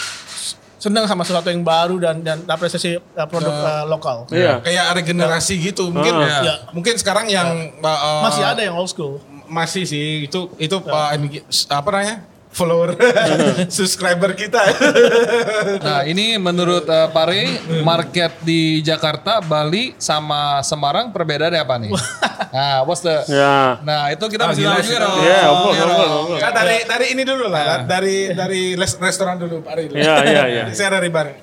[0.85, 4.29] senang sama sesuatu yang baru dan dan apresiasi uh, produk uh, lokal.
[4.29, 4.61] Iya.
[4.61, 5.89] Kayak ada generasi gitu.
[5.89, 6.45] Mungkin Ah.
[6.45, 6.55] Iya.
[6.77, 9.17] mungkin sekarang yang uh, Masih ada yang old school.
[9.45, 11.21] masih sih itu itu Pak
[11.69, 12.17] apa namanya?
[12.55, 12.95] Follower
[13.77, 14.63] subscriber kita.
[15.83, 21.93] Nah ini menurut uh, Pare, market di Jakarta, Bali, sama Semarang perbedaannya apa nih?
[22.55, 23.11] Nah, what's the...
[23.27, 23.83] Ya.
[23.83, 25.19] Nah itu kita Ah, mesti tahu juga dong.
[25.27, 26.39] Iya, course, Iya.
[26.39, 29.85] Nah, dari dari ini dulu lah, dari dari les- restoran dulu Pak Ari.
[29.91, 29.99] dulu.
[29.99, 30.65] Iya, iya, iya.
[30.79, 31.35] Saya dari bar.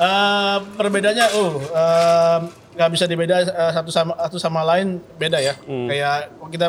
[0.00, 2.38] Eh, perbedaannya, oh, eh,
[2.80, 5.52] nggak bisa dibeda eh, satu sama satu sama lain beda ya.
[5.68, 6.66] Kayak kita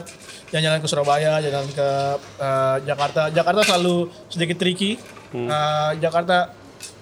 [0.52, 1.88] jalan-jalan ke Surabaya, jalan ke
[2.36, 3.32] eh, Jakarta.
[3.32, 5.00] Jakarta selalu sedikit tricky.
[5.32, 6.52] Eh, Jakarta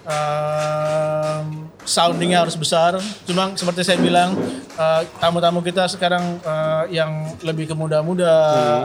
[0.06, 1.42] eh,
[1.82, 3.02] soundingnya harus besar.
[3.26, 4.38] Cuma seperti saya bilang,
[4.78, 8.30] eh, tamu-tamu kita sekarang eh, yang lebih ke muda-muda,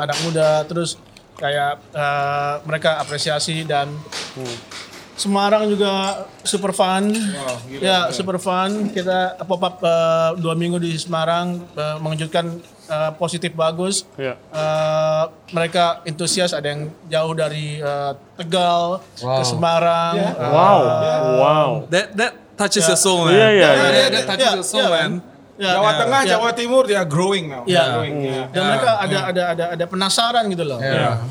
[0.02, 0.98] anak muda, terus
[1.38, 3.94] kayak eh, mereka apresiasi dan
[5.16, 5.92] Semarang juga
[6.44, 7.08] super fun.
[7.72, 8.92] ya, super fun.
[8.92, 12.52] Kita pop up eh, dua minggu di Semarang eh, mengejutkan
[12.86, 14.04] eh, positif bagus.
[14.16, 14.36] Ya.
[14.36, 20.14] Eh, mereka antusias ada yang jauh dari eh, Tegal ke Semarang.
[20.16, 20.80] Eh, Wow.
[21.40, 21.70] Wow.
[21.88, 23.34] That, that touches your soul, man.
[23.34, 23.88] Iya, iya, Yeah, iya.
[23.88, 25.12] yeah, that touches Yeah, your soul, yeah, man.
[25.56, 26.30] ya, Jawa Tengah, ya.
[26.36, 27.64] Jawa Timur dia growing now.
[27.64, 27.84] Iya.
[27.96, 28.44] Growing, ya.
[28.52, 30.80] Dan mereka ada ada ada ada penasaran gitu loh.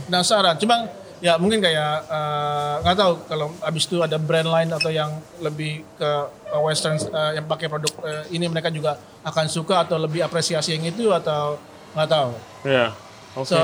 [0.08, 0.56] Penasaran.
[0.56, 0.88] Cuma
[1.24, 5.08] ya mungkin kayak eh, nggak tahu kalau abis itu ada brand lain atau yang
[5.40, 6.10] lebih ke
[6.52, 10.76] ke western eh, yang pakai produk eh, ini mereka juga akan suka atau lebih apresiasi
[10.76, 11.56] yang itu atau
[11.96, 12.30] nggak tahu.
[12.68, 12.92] Ya.
[13.34, 13.56] Oke.
[13.56, 13.58] So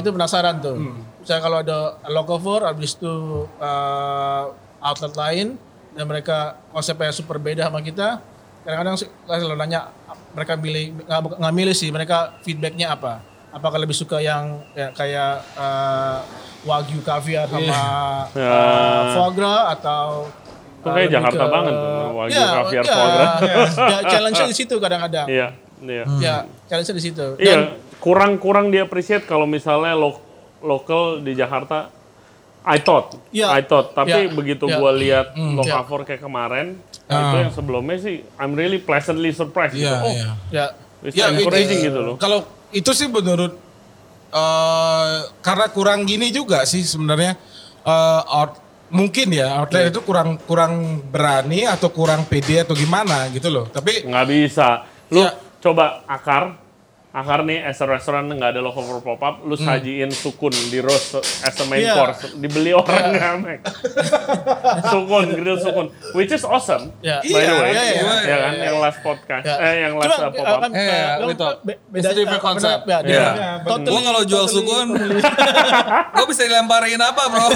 [0.00, 0.80] itu penasaran tuh.
[1.22, 1.78] Misalnya kalau ada
[2.10, 4.44] Locavor, habis itu uh,
[4.82, 5.46] outlet lain
[5.94, 8.18] dan mereka konsepnya super beda sama kita.
[8.66, 9.94] Kadang-kadang sih kalau nanya
[10.34, 13.22] mereka milih nggak milih sih, mereka feedbacknya apa?
[13.52, 16.24] Apakah lebih suka yang ya, kayak uh,
[16.62, 17.68] wagyu caviar sama
[18.32, 18.48] Ya.
[18.48, 20.24] uh, foie gras atau
[20.80, 23.32] Itu uh, kayak Jakarta ke- banget tuh, wagyu Ya, caviar ya, foie gras.
[23.76, 25.26] ya, challenge-nya di situ kadang-kadang.
[25.28, 25.48] Iya.
[25.78, 26.04] Iya.
[26.18, 26.36] Ya,
[26.66, 27.26] challenge-nya di situ.
[27.34, 27.56] Dan- Iya,
[27.98, 30.16] kurang-kurang dia appreciate kalau misalnya lo
[30.60, 31.92] lokal di Jakarta.
[32.62, 33.50] I thought, Iya.
[33.50, 33.90] I thought.
[33.92, 34.32] Tapi Iya.
[34.32, 34.76] begitu Iya.
[34.76, 37.20] gua lihat Hmm, Lokavor kayak kemarin, Ah.
[37.28, 39.74] itu yang sebelumnya sih, I'm really pleasantly surprised.
[39.74, 39.96] Iya, gitu.
[40.00, 40.30] Oh, iya.
[40.48, 40.64] ya,
[41.02, 42.14] it's Ya, encouraging itu- gitu loh.
[42.16, 43.52] Kalau itu sih menurut
[44.28, 47.36] eh karena kurang gini juga sih sebenarnya
[47.82, 53.48] eh, out- mungkin ya outlet itu kurang kurang berani atau kurang pede atau gimana gitu
[53.48, 53.64] loh.
[53.66, 54.84] Tapi Nggak bisa.
[55.08, 55.32] Lu Iya.
[55.58, 56.60] coba akar,
[57.12, 61.12] akar nih as a restoran nggak ada Lokavor pop up, lu sajiin sukun di roast
[61.20, 61.92] as a main Iya.
[61.94, 63.60] course, dibeli orang nggak Mek?
[64.82, 66.88] sukun, grill sukun, which is awesome.
[67.00, 67.20] ya.
[67.20, 68.14] By the way, Iya, iya, iya.
[68.24, 69.56] ya kan, yang last podcast, Ya.
[69.58, 70.60] eh yang last Cuma, uh, pop up.
[70.62, 71.48] kan, ya, lo- itu.
[71.86, 72.80] beda different concept.
[72.82, 73.28] benar, ya, Iya.
[73.30, 74.86] dia- totally- Gua kalau jual totally- sukun,
[76.16, 77.46] gua bisa dilemparin apa bro?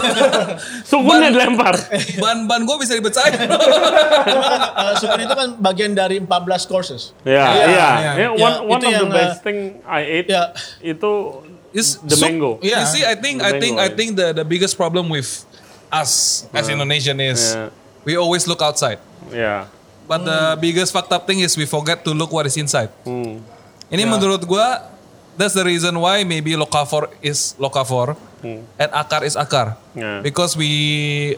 [0.91, 1.75] Sukunnya dilempar.
[2.23, 3.41] Ban-ban gua bisa dipecahin.
[3.41, 7.17] Eh, sukun itu kan bagian dari 14 courses.
[7.23, 7.89] Ya, Iya, iya.
[7.97, 8.13] iya.
[8.15, 10.51] Ya, one Ya, one itu of the yang, best thing I ate ya.
[10.83, 11.13] itu
[11.71, 12.59] Is the soup- mango.
[12.59, 12.83] Iya.
[12.83, 13.95] You see, I think, The I think, I yeah.
[13.95, 15.29] think the the biggest problem with
[15.87, 17.71] us as Indonesian is Yeah.
[18.03, 18.99] we always look outside,
[19.31, 19.71] Ya.
[20.05, 22.91] but the biggest fucked up thing is we forget to look what is inside.
[23.07, 23.39] Hmm.
[23.87, 24.83] Ini menurut gua,
[25.37, 29.77] that's the reason why maybe Lokavor is Lokavor and Akar is Akar.
[29.93, 30.23] Yeah.
[30.23, 30.71] Because we,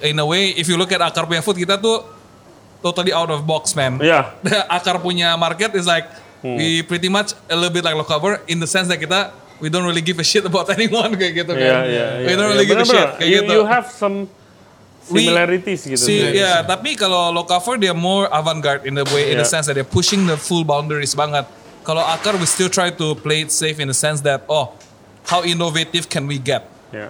[0.00, 2.04] in a way, if you look at Akar punya food, kita tuh
[2.78, 3.98] totally out of box, man.
[3.98, 4.32] Yeah.
[4.70, 6.06] Akar punya market is like,
[6.42, 9.84] we pretty much a little bit like Lokavor in the sense that kita, we don't
[9.84, 11.82] really give a shit about anyone kayak gitu Iya, kan.
[11.86, 12.36] iya, We iya.
[12.36, 13.54] don't really give a shit kayak You, gitu.
[13.58, 14.30] you have some
[15.08, 15.98] We- similarities gitu.
[15.98, 19.54] Si, ya, tapi kalau Lokavor dia more avant-garde in the way, in the Yeah.
[19.56, 21.48] sense that they're pushing the full boundaries banget.
[21.82, 24.76] Kalau Akar, we still try to play it safe in the sense that, oh,
[25.24, 26.68] how innovative can we get?
[26.92, 27.08] Ya.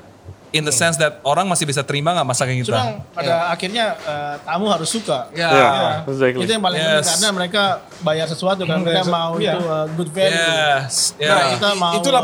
[0.49, 2.73] In the sense that orang masih bisa terima nggak masakan kita?
[2.73, 5.29] Cuma pada akhirnya eh, tamu harus suka.
[5.31, 5.49] Ya.
[5.49, 5.69] Ya,
[6.03, 6.41] exactly.
[6.41, 7.09] Itu yang paling penting Yes.
[7.13, 7.63] karena mereka
[8.01, 8.81] bayar sesuatu kan.
[8.81, 9.53] Mereka mau Iya.
[9.53, 10.33] itu eh, good value.
[10.33, 10.95] Yes.
[11.17, 11.29] Ya.
[11.29, 12.23] Nah, kita mau itulah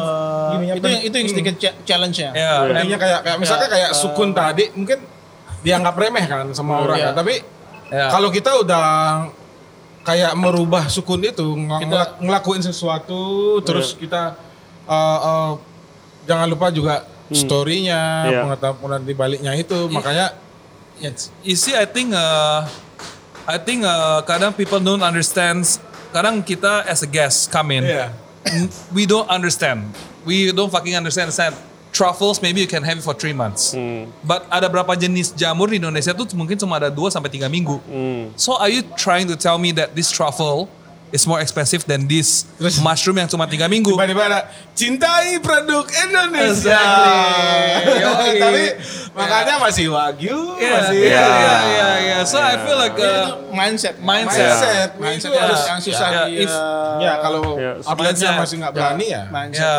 [0.51, 2.31] gini ya, itu yang itu yang sedikit cha- challenge-nya.
[2.33, 2.53] Ya.
[2.65, 4.99] Intinya kayak kayak misalnya kayak sukun tadi mungkin
[5.61, 7.07] dianggap remeh kan sama orang Iya.
[7.07, 7.15] kan.
[7.21, 7.35] Tapi
[7.93, 8.09] Ya.
[8.09, 8.87] kalau kita udah
[10.01, 13.21] kayak merubah sukun itu ng- ngel- ngelakuin sesuatu
[13.61, 14.33] terus kita
[14.85, 15.51] uh, uh,
[16.25, 18.41] jangan lupa juga story-nya, Iya.
[18.45, 19.89] pengetahuan di baliknya itu.
[19.89, 20.37] Makanya
[21.43, 22.65] You see, I think, uh,
[23.45, 25.67] I think uh, kadang people don't understand.
[26.15, 29.91] Kadang kita as a guest come in, n- we don't understand.
[30.25, 31.29] We don't fucking understand.
[31.35, 31.59] understand.
[31.95, 33.75] Truffles maybe you can have it for three months.
[34.23, 37.79] But ada berapa jenis jamur di Indonesia tuh mungkin cuma ada 2 sampai 3 minggu.
[38.35, 40.67] So are you trying to tell me that this truffle
[41.15, 43.95] is more expensive than this Terus- mushroom yang cuma 3 minggu?
[43.95, 44.41] tiba-tiba ada
[44.75, 46.75] cintai produk Indonesia.
[48.03, 48.33] Yoi.
[48.43, 48.63] Tapi
[49.15, 52.21] makanya masih wagyu, Yeah, masih yeah, yeah, yeah, yeah.
[52.27, 54.03] So I feel like uh, mindset.
[54.03, 54.43] mindset.
[54.43, 56.51] mindset, Mindset yang- harus yang susah Ya, di eh,
[56.99, 58.43] ya kalau Ya, outletnya mindset.
[58.43, 59.23] masih nggak berani ya.
[59.31, 59.63] mindset.
[59.63, 59.79] Ya.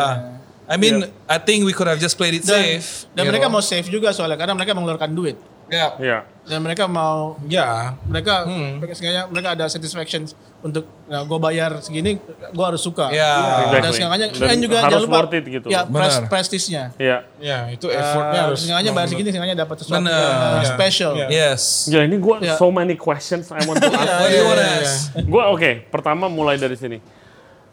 [0.66, 3.06] I mean, I think we could have just played it Dan, safe.
[3.14, 3.60] dan mereka know.
[3.60, 5.38] mau save juga soalnya karena mereka mengeluarkan duit.
[5.66, 6.18] Ya, Iya.
[6.46, 7.98] Dan mereka mau ya.
[8.06, 10.22] mereka mereka sengaja mereka ada satisfaction
[10.60, 13.66] untuk nah, gue bayar segini gue harus suka Ya.
[13.68, 13.98] dan Exactly.
[13.98, 15.66] sengaja Dan dan juga harus jangan lupa worth it gitu.
[15.66, 16.30] ya pres, Benar.
[16.30, 17.18] prestisnya Iya.
[17.38, 18.58] Ya, itu effortnya Eh, harus.
[18.62, 20.70] sengaja bayar segini sengaja dapat sesuatu yang uh, Ya.
[20.70, 21.26] special Ya.
[21.28, 21.62] Yes.
[21.86, 22.54] Ya ini gue Ya.
[22.54, 24.06] so many questions I want to ask.
[24.16, 24.94] What do you want to ask?
[25.18, 27.02] Gue oke, pertama mulai dari sini.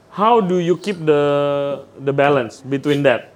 [0.10, 1.24] How do you keep the
[1.96, 3.30] the balance between that?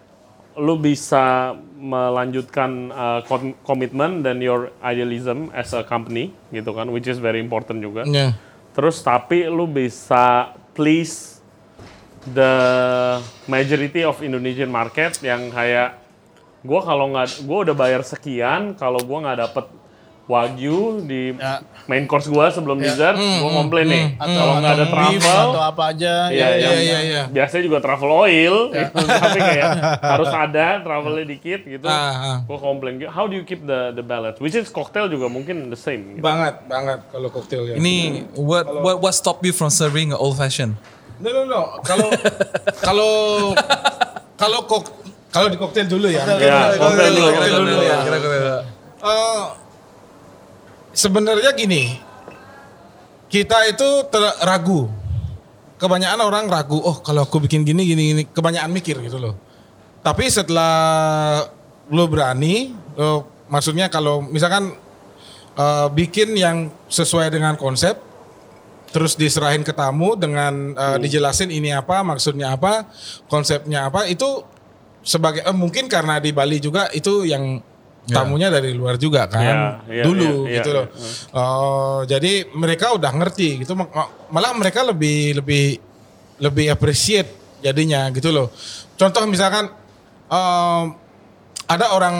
[0.54, 7.06] Lu bisa melanjutkan uh, kom- komitmen dan your idealism as a company gitu kan, which
[7.06, 8.04] is very important juga.
[8.10, 8.34] Ya.
[8.74, 11.38] Terus tapi lu bisa please
[12.26, 12.54] the
[13.46, 16.02] majority of Indonesian market yang kayak
[16.66, 19.66] gua kalau nggak gua udah bayar sekian kalau gua nggak dapet
[20.28, 21.64] wagyu di Ya.
[21.88, 26.28] main course gua sebelum dessert gua komplain nih kalau nggak ada travel atau apa aja
[26.28, 27.24] Iya, ya, iya, ya, iya, iya.
[27.28, 28.56] biasanya juga travel oil
[28.92, 29.72] tapi kayak
[30.14, 32.38] harus ada travelnya dikit gitu Ah, ah.
[32.44, 35.80] gua komplain how do you keep the the balance which is cocktail juga mungkin the
[35.80, 36.22] same gitu.
[36.22, 37.76] Banget, banget kalau koktail ya.
[37.76, 37.96] Ini
[38.36, 40.76] what what what stop you from serving old fashion?
[41.18, 41.62] No, no, no.
[41.82, 42.12] Kalau
[42.88, 43.12] kalau
[44.36, 44.92] kalau kok
[45.32, 46.20] kalau di koktail dulu ya.
[46.36, 47.82] Ya, koktail dulu, Koktail koktail dulu dulu.
[47.82, 47.98] ya.
[48.04, 48.58] Kira-kira.
[50.98, 51.94] Eh, sebenarnya gini,
[53.30, 54.10] kita itu
[54.42, 54.90] ragu.
[55.78, 58.24] Kebanyakan orang ragu, oh kalau aku bikin gini, gini, gini.
[58.26, 59.38] Kebanyakan mikir gitu loh.
[60.02, 61.46] Tapi setelah
[61.94, 64.74] lo berani, lo, maksudnya kalau misalkan
[65.54, 67.94] eh, bikin yang sesuai dengan konsep,
[68.90, 72.90] terus diserahin ke tamu dengan eh, dijelasin ini apa, maksudnya apa,
[73.30, 74.42] konsepnya apa, itu
[75.06, 77.62] sebagai eh, mungkin karena di Bali juga itu yang
[78.08, 79.44] tamunya dari luar juga kan
[79.88, 80.86] Ya, ya, dulu ya, ya, gitu loh.
[81.32, 85.80] Oh, jadi mereka udah ngerti gitu ma- ma- malah mereka lebih lebih
[86.40, 87.28] lebih appreciate
[87.60, 88.48] jadinya gitu loh.
[88.96, 89.68] Contoh misalkan
[90.28, 90.84] em,
[91.66, 92.16] ada orang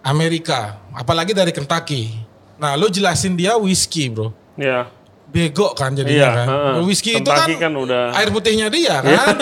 [0.00, 2.16] Amerika, apalagi dari Kentucky.
[2.56, 4.32] Nah, lu jelasin dia whisky, Bro.
[4.56, 4.88] ya
[5.28, 6.46] Bego kan jadinya Iya, kan.
[6.48, 6.74] heeh.
[6.82, 9.36] Whisky itu kan, kan udah- air putihnya dia kan.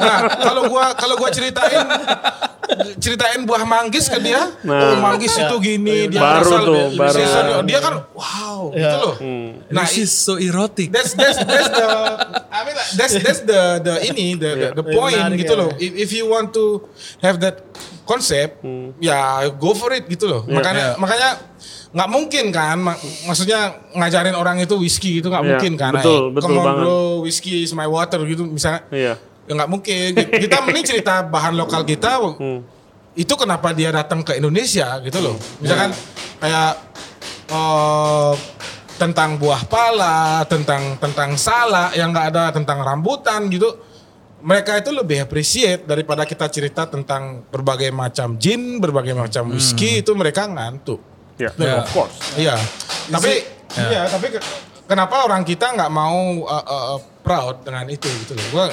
[0.00, 1.84] nah, kalau gua kalau gua ceritain
[2.98, 4.92] ceritain buah manggis ke dia, Nah.
[4.92, 7.14] oh manggis itu gini, dia Baru asal tuh, baru.
[7.14, 9.14] season- dia kan wow gitu loh.
[9.18, 10.88] Nah, Nah, This is so erotic.
[10.88, 11.86] that's that's that's the
[12.48, 15.60] I mean like, that's that's the the ini the the, the point menarik gitu ya.
[15.60, 15.70] loh.
[15.76, 16.88] If, if you want to
[17.20, 17.64] have that
[18.04, 18.60] concept,
[18.98, 19.16] ya
[19.54, 20.42] go for it gitu loh.
[20.44, 21.36] Makanya makanya
[21.88, 23.60] nggak mungkin kan, mak- maksudnya
[23.92, 25.92] ngajarin orang itu whisky gitu nggak Iya, mungkin kan.
[25.94, 26.84] betul, Eh, betul come on banget.
[26.84, 28.84] bro, whisky is my water gitu misalnya.
[28.90, 29.14] iya
[29.44, 30.10] Ya nggak mungkin.
[30.12, 32.20] Kita mending cerita bahan lokal kita.
[33.14, 35.40] Itu kenapa dia datang ke Indonesia gitu loh.
[35.58, 35.96] Misalkan
[36.38, 36.72] kayak
[37.48, 38.32] eh,
[38.94, 43.72] tentang buah pala, tentang tentang salak yang nggak ada tentang rambutan gitu.
[44.38, 50.12] Mereka itu lebih appreciate daripada kita cerita tentang berbagai macam gin, berbagai macam whisky itu
[50.12, 51.00] mereka ngantuk.
[51.38, 51.74] Ya Ya.
[51.78, 52.54] of course Iya.
[53.08, 53.32] Tapi
[53.80, 54.42] iya, tapi ke-
[54.84, 58.46] kenapa orang kita nggak mau uh, uh, uh, proud dengan itu gitu loh.
[58.50, 58.64] Gua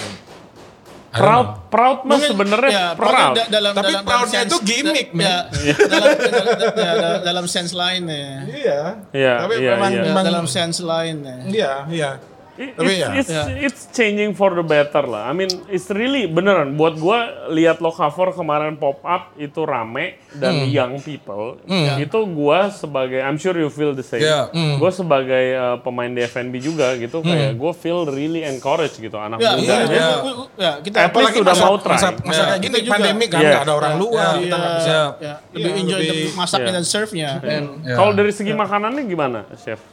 [1.12, 5.08] proud proud mah sebenarnya ya, proud da- dalam, Tapi dalam, proudnya dalam itu sense- gimmick,
[5.14, 8.28] da- ya, dalam, dalam, dalam, dalam sense lain ya.
[8.46, 8.80] Iya.
[9.16, 9.96] Iya, Tapi iya, memang, iya.
[9.96, 11.38] Ya, memang dalam sense lain ya.
[11.48, 12.12] iya, iya.
[12.56, 13.10] It- Tapi it's, ya.
[13.14, 13.44] it's, Ya.
[13.60, 15.28] it's changing for the better lah.
[15.28, 16.74] I mean, it's really beneran.
[16.74, 17.18] Buat gua
[17.50, 20.70] lihat lo cover kemarin pop up itu rame dan Hmm.
[20.70, 21.60] young people.
[21.98, 24.22] Itu gua sebagai, I'm sure you feel the same.
[24.22, 24.48] Ya.
[24.48, 24.78] Hmm.
[24.78, 29.36] Gua sebagai uh, pemain di FNB juga gitu, kayak gua feel really encouraged gitu anak
[29.38, 29.66] Ya, muda.
[29.66, 30.08] ya, dia ya,
[30.56, 31.92] ya, kita At least udah mau try.
[31.94, 32.94] Masa, masa kayak gini Kita juga.
[32.96, 34.92] pandemi kan nggak ada orang luar, Iya, kita nggak bisa.
[35.20, 36.72] ya, lebih Iya, enjoy lebih- the masaknya Iya.
[36.74, 37.30] dan serve-nya.
[37.44, 37.60] Ya.
[37.94, 39.84] Kalau dari segi makanannya gimana, chef?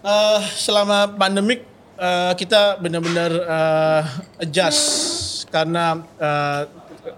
[0.00, 4.02] Eh, selama pandemik eh, kita benar-benar eh,
[4.40, 4.82] adjust
[5.48, 6.60] karena eh,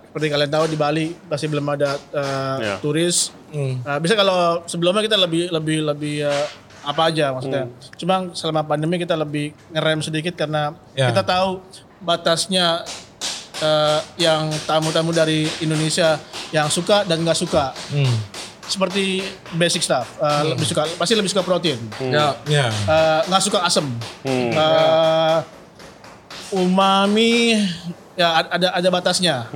[0.08, 2.74] seperti kalian tahu di Bali masih belum ada eh, Ya.
[2.78, 3.30] turis.
[3.50, 6.46] Eh, bisa kalau sebelumnya kita lebih lebih lebih eh,
[6.82, 7.68] apa aja maksudnya.
[7.96, 11.08] Cuma selama pandemi kita lebih ngerem sedikit karena Ya.
[11.08, 11.60] kita tahu
[11.98, 12.84] batasnya
[13.58, 16.16] eh, yang tamu-tamu dari Indonesia
[16.48, 17.74] yang suka dan nggak suka.
[18.68, 21.80] Seperti basic stuff, eh, lebih suka pasti lebih suka protein.
[21.98, 22.36] Ya.
[22.44, 22.68] Iya.
[22.68, 23.88] Eh, nggak suka asem.
[24.22, 25.36] Eh,
[26.50, 27.56] umami
[28.12, 29.46] ya ad- ada ada batasnya.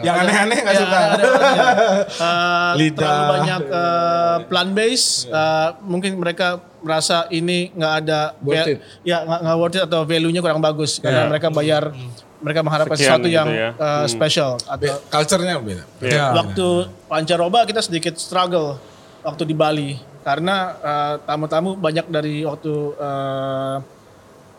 [0.00, 0.98] Yang aneh-aneh nggak Ya, suka.
[1.08, 1.68] ada batasnya.
[2.12, 2.98] Eh, Lidah.
[2.98, 6.48] terlalu banyak eh, plant base, eh, mungkin mereka
[6.78, 8.78] merasa ini nggak ada Worth it.
[9.02, 11.28] ya nggak worth it atau value-nya kurang bagus karena Ya.
[11.28, 11.94] mereka bayar
[12.42, 13.70] mereka mengharapkan Sekian sesuatu gitu yang ya.
[13.72, 15.84] eh, special atau Culture-nya beda.
[16.00, 16.34] Ya.
[16.34, 16.66] waktu
[17.06, 18.76] pancaroba kita sedikit struggle
[19.20, 19.90] waktu di Bali
[20.20, 23.76] karena eh, tamu-tamu banyak dari waktu eh,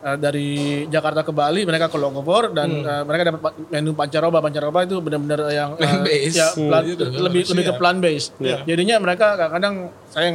[0.02, 0.50] eh, dari
[0.86, 4.98] Jakarta ke Bali mereka ke Longobor dan eh, mereka dapat pa- menu pancaroba pancaroba itu
[4.98, 6.36] benar-benar yang Plant based.
[6.36, 6.68] ya, Hmm.
[6.68, 7.78] plan- Gitu, lebih harusnya lebih ke ya.
[7.78, 8.32] plant based
[8.64, 9.76] jadinya mereka kadang-kadang
[10.08, 10.28] saya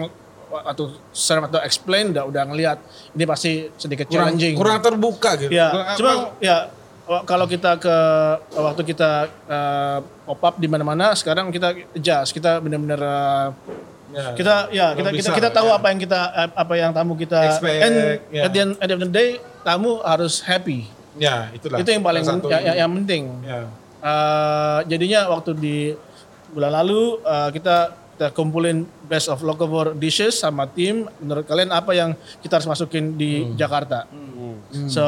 [0.48, 2.80] atau serve atau explain udah udah ngelihat
[3.12, 5.52] ini pasti sedikit kurang, challenging kurang terbuka gitu.
[5.52, 6.72] Ya, cuma ya
[7.24, 7.96] kalau kita ke
[8.52, 9.10] waktu kita
[9.46, 13.48] eh, pop up di mana-mana, sekarang kita adjust, kita benar-benar eh,
[14.08, 14.32] Ya.
[14.32, 15.76] kita ya kita bisa, kita kita tahu ya.
[15.76, 17.94] apa yang kita eh, apa yang tamu kita Expect, and
[18.32, 18.42] ya.
[18.42, 19.28] at the end, at the end of the day
[19.60, 20.88] tamu harus happy.
[21.20, 21.76] ya itulah.
[21.76, 22.80] Itu yang paling salah satu ya- ya- ini.
[22.80, 23.22] yang penting.
[23.44, 23.60] Ya.
[24.00, 25.76] Eh, jadinya waktu di
[26.48, 27.76] bulan lalu eh, kita
[28.18, 31.06] kita kumpulin best of locavore dishes sama tim.
[31.22, 32.10] Menurut kalian apa yang
[32.42, 33.54] kita harus masukin di Hmm.
[33.54, 34.10] Jakarta?
[34.90, 35.06] So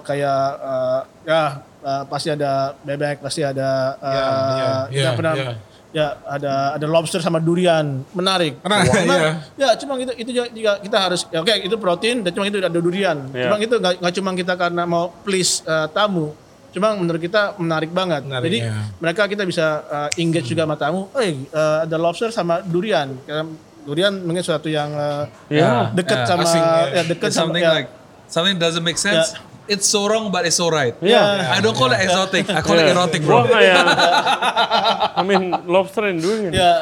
[0.00, 1.42] kayak eh, ya
[1.82, 5.52] eh, pasti ada bebek, pasti ada eh, Ya, ya, kita ya, pernah ya.
[5.90, 8.62] ya ada ada lobster sama durian menarik.
[8.62, 9.32] Karena- Cuma, ya.
[9.58, 12.70] ya cuma itu itu juga, kita harus ya, oke itu protein dan cuma itu ada
[12.70, 13.26] durian.
[13.34, 13.50] Ya.
[13.50, 16.30] Cuma itu nggak cuma kita karena mau please eh, tamu.
[16.76, 18.20] Cuma menurut kita menarik banget.
[18.22, 18.76] Menarik, Jadi ya.
[19.00, 21.08] mereka kita bisa uh, engage juga sama tamu.
[21.16, 23.16] Eh uh, ada lobster sama durian.
[23.24, 23.48] Karena
[23.82, 25.88] durian mungkin suatu yang uh, Ya.
[25.90, 26.84] dekat Ya, sama asing, ya.
[26.92, 27.72] ya dekat sama something ya.
[27.72, 27.88] like
[28.28, 29.32] something doesn't make sense.
[29.66, 30.94] It's so wrong, but it's so right.
[31.02, 31.48] Ya.
[31.50, 32.46] I don't call it exotic.
[32.46, 32.94] I call it Yeah.
[32.94, 33.50] erotic, Gua bro.
[33.50, 33.82] kayak,
[35.16, 36.54] I mean lobster and durian.
[36.54, 36.78] Ya,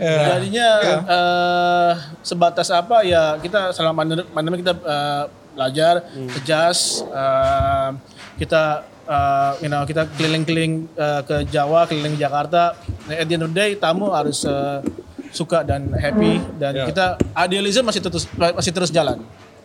[0.00, 0.68] jadinya
[1.06, 1.92] eh,
[2.22, 5.22] sebatas apa ya kita selama pandemi- kita eh,
[5.54, 5.94] belajar,
[6.34, 7.88] adjust, eh,
[8.34, 12.74] kita eh, you know kita keliling-keliling eh, ke Jawa, keliling Jakarta.
[13.08, 14.80] Nah, At the end of the day tamu harus eh,
[15.34, 19.18] suka dan happy dan kita idealism masih terus masih terus jalan.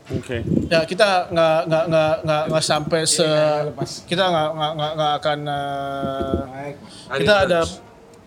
[0.10, 0.42] Oke.
[0.74, 3.28] Ya kita nggak nggak nggak nggak nggak sampai se
[4.10, 6.74] kita nggak nggak nggak nggak akan eh,
[7.22, 7.60] kita ada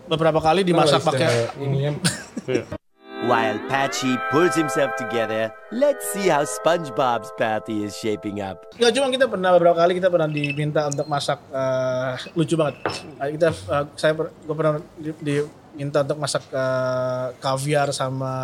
[0.06, 1.94] beberapa kali dimasak pakai ininya
[2.50, 2.81] Iya.
[3.22, 8.66] While Patchy pulls himself together, let's see how SpongeBob's party is shaping up.
[8.74, 12.82] Nggak cuma kita pernah beberapa kali kita pernah diminta untuk masak eh, lucu banget.
[13.22, 18.34] Eh, Kita eh, saya per- gue pernah di- diminta untuk masak eh, kaviar sama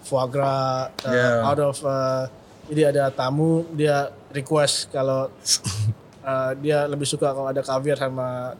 [0.00, 1.48] foie gras eh, Yeah.
[1.48, 2.24] out of eh,
[2.68, 5.32] jadi ada tamu dia request kalau
[6.28, 8.52] eh, dia lebih suka kalau ada kaviar sama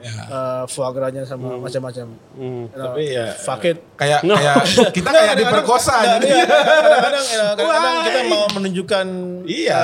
[0.00, 2.06] eh, foie gras-nya sama macam-macam.
[2.32, 2.64] Hmm.
[2.64, 3.78] You know, Tapi ya, fuck it.
[3.94, 4.56] kayak kayak
[4.96, 9.06] kita kayak diperkosa Nggak, jadi iya, kadang-kadang ya, kadang-kadang kita mau menunjukkan
[9.42, 9.82] Iya.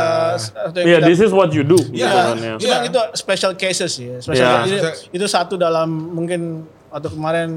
[0.73, 1.79] yang Yeah, this is what you do.
[1.89, 2.55] Iya, gitu kan, ya.
[2.57, 4.17] cuma itu special cases ya.
[4.19, 4.59] Special Iya.
[4.63, 4.83] cases.
[5.07, 7.51] Jadi, itu satu dalam mungkin waktu kemarin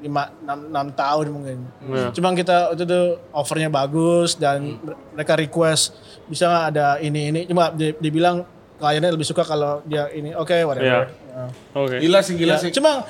[0.00, 1.58] lima enam, enam tahun mungkin.
[1.88, 2.12] Iya.
[2.12, 4.76] Cuma kita itu tuh offernya bagus dan
[5.10, 7.40] mereka request bisa nggak ada ini ini.
[7.44, 8.44] Cuma di- dibilang
[8.84, 10.84] kliennya lebih suka kalau dia ini oke whatever.
[10.84, 11.00] Iya.
[11.08, 11.44] Ya.
[11.72, 11.96] Oke.
[11.98, 13.00] gila sih gila Ya, sih Cuma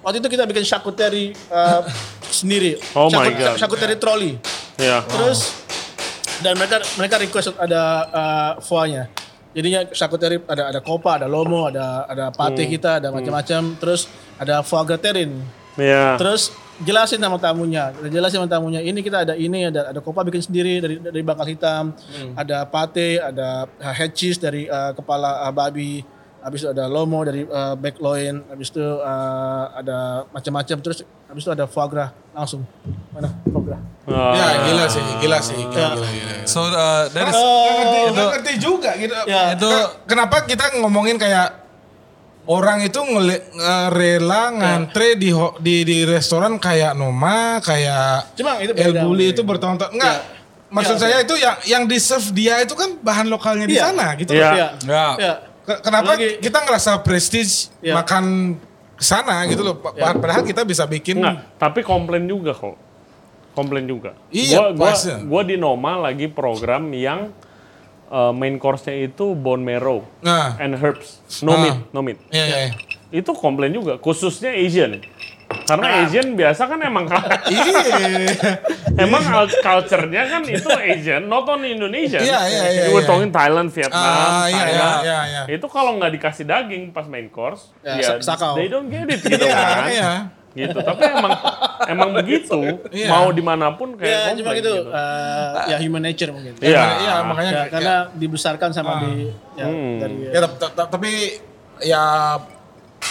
[0.00, 1.82] waktu itu kita bikin charcuterie uh,
[2.30, 2.78] sendiri.
[2.94, 3.56] Oh my Charcut- God.
[3.58, 4.32] Charcuterie trolley.
[4.78, 5.02] Ya.
[5.02, 5.66] Terus
[6.38, 9.10] dan mereka mereka request ada uh, foie-nya.
[9.50, 12.70] Jadinya charcuterie ada ada kopa, ada lomo, ada ada pate Hmm.
[12.70, 13.74] kita, ada macam-macam.
[13.76, 14.06] Terus
[14.36, 15.42] ada foie gras terrine.
[15.74, 16.14] Ya.
[16.16, 16.52] Terus
[16.84, 18.84] jelasin sama tamunya, jelasin sama tamunya.
[18.84, 21.96] Ini kita ada ini, ada ada kopa bikin sendiri dari dari bangkal hitam,
[22.36, 26.04] ada pate, ada uh, head cheese dari uh, kepala uh, babi,
[26.44, 30.76] habis itu ada lomo dari uh, back loin, habis itu uh, ada macam-macam.
[30.84, 32.62] Terus habis itu ada foie gras langsung.
[33.10, 33.82] Mana foie gras?
[34.06, 34.38] Ah.
[34.38, 36.32] ya gila sih gila sih gila, gila, gila.
[36.46, 39.14] So uh, that is Nggak ngerti, nggak ngerti juga gitu.
[39.26, 39.58] Ya.
[39.58, 39.70] itu
[40.06, 41.65] kenapa kita ngomongin kayak
[42.46, 48.72] orang itu ngele, nge- rela ngantre di, di di restoran kayak Noma, kayak Cuma itu
[48.72, 48.94] El.
[48.96, 49.92] Bulli itu bertahun-tahun.
[49.92, 50.18] Enggak.
[50.66, 53.84] Maksud Ya, saya itu yang yang di serve dia itu kan bahan lokalnya di Iya.
[53.86, 54.32] sana gitu.
[54.32, 54.42] Iya.
[54.42, 54.56] loh.
[54.56, 54.68] Ya.
[54.82, 55.06] Ya.
[55.16, 55.32] Ya.
[55.62, 57.94] Ke- Kenapa Lagi- kita ngerasa prestige Iya.
[57.96, 58.24] makan
[58.92, 59.76] ke sana gitu loh.
[59.76, 62.74] Pa- Padahal kita bisa bikin Enggak, tapi komplain juga kok.
[63.52, 64.12] Komplain juga.
[64.28, 67.32] Iya, gua, gua, gua di Noma lagi program yang
[68.08, 71.20] uh, main course-nya itu bone marrow Nah, and herbs.
[71.40, 71.60] No Ah.
[71.60, 72.18] meat, no meat.
[72.28, 72.58] iya iya.
[72.66, 72.72] iya.
[73.12, 74.98] Itu komplain juga, khususnya Asian.
[75.46, 77.06] Karena Asian biasa kan emang
[77.46, 78.34] Iya.
[79.06, 79.22] emang
[79.56, 82.18] culture-nya kan itu Asian, not only Indonesian.
[82.18, 83.06] Iya, iya, iya, We're iya.
[83.06, 84.94] talking Thailand, Vietnam, Ah, iya, Thailand.
[85.02, 85.54] iya, iya, iya.
[85.54, 88.58] Itu kalau nggak dikasih daging pas main course, Ya, ya, sakau.
[88.58, 89.86] they don't get it gitu Iya, kan.
[89.86, 90.10] iya.
[90.56, 90.72] Gitu.
[90.74, 91.32] Tapi emang
[91.86, 93.08] emang begitu, Iya.
[93.08, 94.90] mau di mana pun kayak Ya, cuma komplain gitu, gitu.
[94.90, 96.52] eh, ya human nature mungkin.
[96.58, 96.82] Iya.
[96.98, 100.00] Iya, makanya Ya, karena dibesarkan sama di ya, Hmm.
[100.00, 101.10] dari Ya, tap- tapi
[101.78, 102.02] ya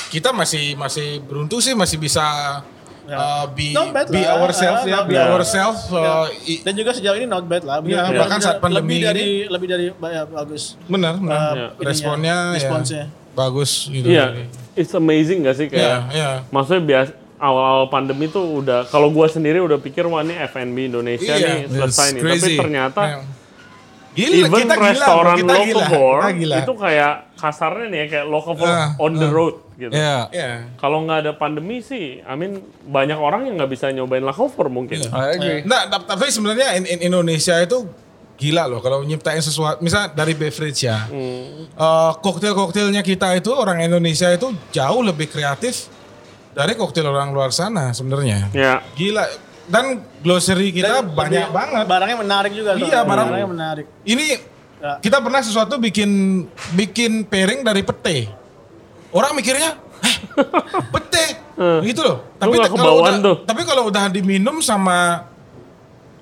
[0.08, 2.26] kita masih masih beruntung sih masih bisa
[3.06, 4.41] uh, be Not bad be lah.
[4.41, 5.30] ourselves Ah, ya, be bad.
[5.32, 5.82] ourselves.
[5.88, 7.78] uh, i- dan juga sejauh ini not bad lah.
[7.80, 10.74] Iya, Lebih- bahkan saat pandemi lebih dari lebih dari ya, bagus.
[10.86, 11.30] benar, benar.
[11.32, 11.68] Uh, Iya.
[11.70, 13.04] ininya, Responnya responsnya.
[13.06, 14.08] ya bagus gitu.
[14.08, 14.26] Iya,
[14.74, 16.30] it's amazing gak sih kayak iya.
[16.50, 21.34] maksudnya biasa awal pandemi tuh udah kalau gua sendiri udah pikir wah ini F&B Indonesia
[21.34, 22.40] Iya, nih selesai nih crazy.
[22.40, 23.20] tapi ternyata Iya.
[24.16, 25.36] Gila, even kita gila, restoran bro.
[25.36, 26.56] kita gila, locavore kita gila.
[26.58, 29.92] itu kayak kasarnya nih ya kayak locavore Ah, on the road gitu.
[29.92, 30.22] Yeah.
[30.32, 30.52] Iya.
[30.78, 35.04] Kalau nggak ada pandemi sih, I mean banyak orang yang nggak bisa nyobain locavore mungkin.
[35.04, 35.12] Iya.
[35.12, 35.60] I agree.
[35.64, 37.84] Nah, tap- tapi sebenarnya in, in Indonesia itu
[38.36, 39.80] gila loh kalau nyiptain sesuatu.
[39.80, 45.92] Misal dari beverage ya, Eh, koktail-koktailnya kita itu orang Indonesia itu jauh lebih kreatif
[46.56, 48.49] dari koktail orang luar sana sebenarnya.
[48.49, 48.80] Ya.
[48.95, 49.28] Gila.
[49.66, 49.86] Dan
[50.22, 51.84] glossary kita Dan banyak banget.
[51.84, 52.74] Barangnya menarik juga.
[52.74, 53.86] Iya, barang- barangnya menarik.
[54.01, 54.26] Ini
[54.76, 55.01] Ya.
[55.01, 56.43] kita pernah sesuatu bikin
[56.74, 58.30] bikin pairing dari pete.
[59.10, 60.16] Orang mikirnya, "Heh,
[60.91, 61.26] pete,
[61.82, 62.18] gitu loh.
[62.36, 63.36] Tapi kalau udah, tuh.
[63.43, 65.26] tapi kalau udah diminum sama,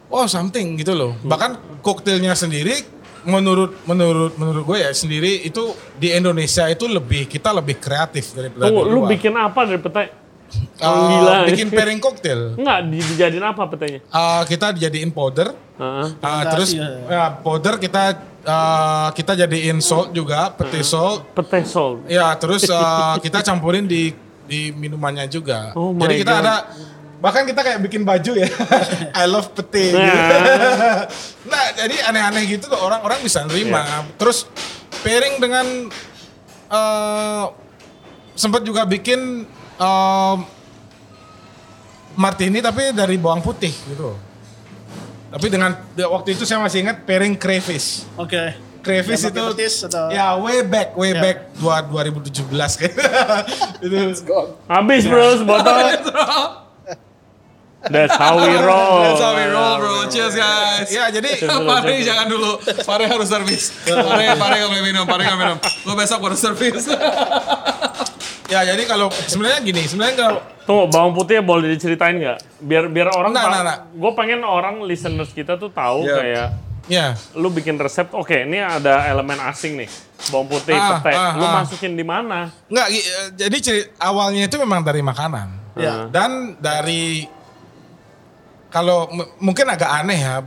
[0.07, 1.11] oh something gitu loh.
[1.13, 1.27] Hmm.
[1.27, 2.86] Bahkan koktailnya sendiri,
[3.25, 5.63] menurut menurut menurut gue ya sendiri itu
[5.95, 9.09] di Indonesia itu lebih kita lebih kreatif daripada Tunggu, di lu luar.
[9.09, 10.07] bikin apa dari petai?
[10.53, 11.33] Eh, gila.
[11.47, 12.55] bikin pairing koktail.
[12.55, 13.99] Enggak, di- dijadiin apa petainya?
[14.03, 16.07] Eh, kita dijadiin powder, Heeh.
[16.19, 16.87] Ah, terus ya.
[17.05, 18.03] ya, powder kita
[18.43, 21.23] eh, kita jadiin salt juga, pete salt.
[21.31, 22.03] Petai salt.
[22.05, 24.11] Ya, terus eh, kita campurin di
[24.43, 25.71] di minumannya juga.
[25.73, 26.41] Oh Jadi kita God.
[26.43, 26.55] ada
[27.23, 28.49] bahkan kita kayak bikin baju ya.
[29.21, 29.95] I love pete.
[29.95, 29.95] gitu.
[29.95, 31.07] Nah.
[31.51, 33.79] nah, jadi aneh-aneh gitu tuh orang-orang bisa nerima.
[33.79, 33.99] Iya.
[34.19, 34.43] Terus
[34.99, 35.65] pairing dengan
[36.67, 37.45] eh
[38.35, 39.45] sempat juga bikin
[39.76, 40.38] em,
[42.13, 44.13] martini tapi dari bawang putih gitu.
[45.30, 48.05] Tapi dengan waktu itu saya masih ingat pairing crayfish.
[48.15, 48.53] Oke.
[48.84, 51.21] Crayfish Yang itu petis atau- ya way back, way Ya.
[51.24, 52.43] back dua 2017
[52.76, 52.93] kayak
[53.86, 53.97] itu.
[54.67, 55.78] Habis bro, sebotol.
[57.84, 59.03] That's how we roll.
[59.03, 60.07] That's how we roll, bro.
[60.07, 60.88] Cheers, guys.
[60.88, 62.55] Ya jadi Pare jangan dulu.
[62.88, 63.76] Pare harus servis.
[63.84, 65.03] Pare, Pare nggak boleh minum.
[65.03, 65.57] Pare nggak minum.
[65.59, 66.88] Gue besok baru servis.
[68.45, 72.39] ya jadi kalau sebenarnya gini, sebenarnya kalau Tunggu, bawang putihnya boleh diceritain nggak?
[72.57, 73.43] Biar biar orang tahu.
[73.43, 73.79] nggak, nggak.
[73.93, 76.15] Gue pengen orang listeners kita tuh tahu Iya.
[76.15, 76.47] kayak
[76.83, 78.07] ya lu bikin resep.
[78.11, 79.91] Oke, ini ada elemen asing nih,
[80.29, 81.13] bawang putih, Ah, petai.
[81.13, 81.53] ah, lu ah.
[81.59, 82.47] masukin di mana?
[82.65, 85.47] nggak i- eh, jadi ceri- awalnya itu memang dari makanan.
[85.75, 86.07] Ya.
[86.07, 87.27] Dan dari
[88.69, 90.39] kalau m- mungkin agak aneh ya,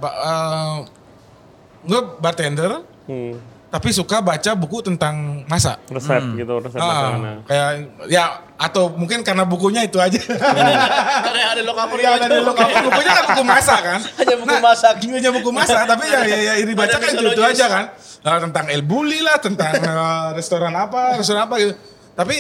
[1.83, 5.83] gue bartender Hmm, tapi suka baca buku tentang masak.
[5.91, 7.71] resep gitu, resep Ah, kayak
[8.07, 8.25] ya
[8.57, 10.17] atau mungkin karena bukunya itu aja.
[11.27, 14.01] Karena ada lokapur Iya ada di lokal bukunya kan buku masak kan.
[14.01, 14.95] Hanya buku masak.
[15.03, 17.85] Hanya buku masak tapi ya ya, ya ini baca kan itu, aja kan.
[18.23, 21.75] Nah, tentang El Bulli lah, tentang eh, restoran apa, restoran apa gitu.
[22.15, 22.37] Tapi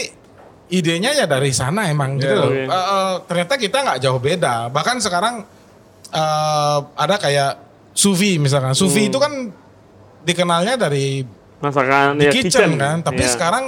[0.66, 2.50] idenya ya dari sana emang gitu Iya, loh.
[2.50, 2.62] oke.
[2.64, 4.54] Eh, eh, ternyata kita nggak jauh beda.
[4.70, 5.42] Bahkan sekarang
[6.10, 7.52] eh, ada kayak
[7.92, 8.72] sufi misalkan.
[8.72, 9.10] Sufi Hmm.
[9.10, 9.32] itu kan
[10.26, 11.22] dikenalnya dari
[11.56, 13.00] Masakan di ya kitchen, kan.
[13.00, 13.32] Tapi Iya.
[13.32, 13.64] sekarang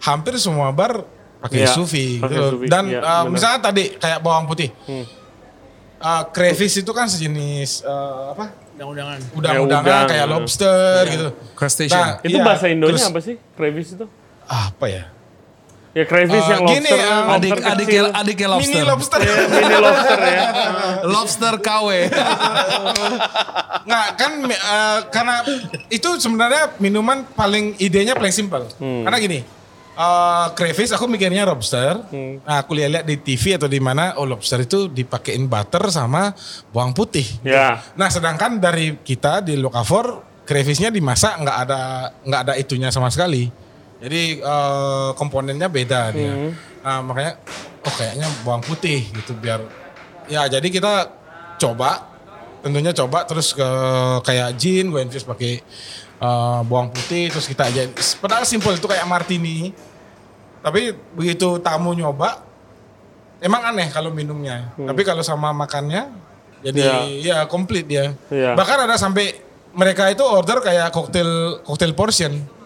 [0.00, 1.04] hampir semua bar
[1.42, 2.56] pakai Iya, sufi gitu.
[2.56, 3.08] sufi, Dan iya, uh.
[3.26, 3.34] Hmm.
[3.34, 4.70] misalnya tadi kayak bawang putih.
[6.00, 8.56] Uh, crayfish itu kan sejenis uh, apa?
[8.80, 9.18] Udang-udangan.
[9.36, 10.32] Udang-udangan udang, kayak iya.
[10.32, 11.28] lobster gitu.
[11.52, 12.08] Crustacean.
[12.24, 13.36] Itu iya, bahasa Indonya terus- apa sih?
[13.52, 14.06] Crayfish itu?
[14.48, 15.04] Apa ya?
[15.90, 18.06] Ya crayfish Eh, yang gini, lobster, eh, lobster Adik, adik, kecil.
[18.14, 18.86] adiknya Mini lobster.
[18.86, 19.20] lobster.
[19.26, 20.42] Iya, mini lobster ya.
[21.02, 21.88] lobster KW.
[23.86, 25.36] Nggak kan uh, karena
[25.90, 28.70] itu sebenarnya minuman paling idenya paling simpel.
[28.78, 29.02] Hmm.
[29.02, 29.38] Karena gini,
[29.98, 31.98] uh, crayfish aku mikirnya lobster.
[32.06, 32.38] Hmm.
[32.44, 36.30] Nah, aku lihat-lihat di TV atau di mana, oh lobster itu dipakein butter sama
[36.70, 37.26] bawang putih.
[37.42, 37.82] Ya.
[37.98, 41.80] Nah, sedangkan dari kita di Lokavor crayfishnya dimasak nggak ada
[42.26, 43.50] nggak ada itunya sama sekali.
[44.00, 46.32] Jadi eh, komponennya beda dia.
[46.32, 46.52] Hmm.
[46.80, 47.36] Nah, makanya
[47.84, 49.64] oh kayaknya bawang putih gitu biar
[50.28, 51.08] ya jadi kita
[51.56, 52.08] coba
[52.60, 53.68] tentunya coba terus ke
[54.20, 55.60] kayak gin gue infuse pakai
[56.20, 57.88] eh, bawang putih terus kita aja
[58.20, 59.72] padahal simpel itu kayak martini.
[60.60, 62.44] Tapi begitu tamu nyoba
[63.40, 64.76] emang aneh kalau minumnya.
[64.76, 66.12] Tapi kalau sama makannya
[66.60, 68.12] jadi ya komplit dia.
[68.28, 68.52] Iya.
[68.52, 69.40] Bahkan ada sampai
[69.72, 72.59] mereka itu order kayak cocktail cocktail portion.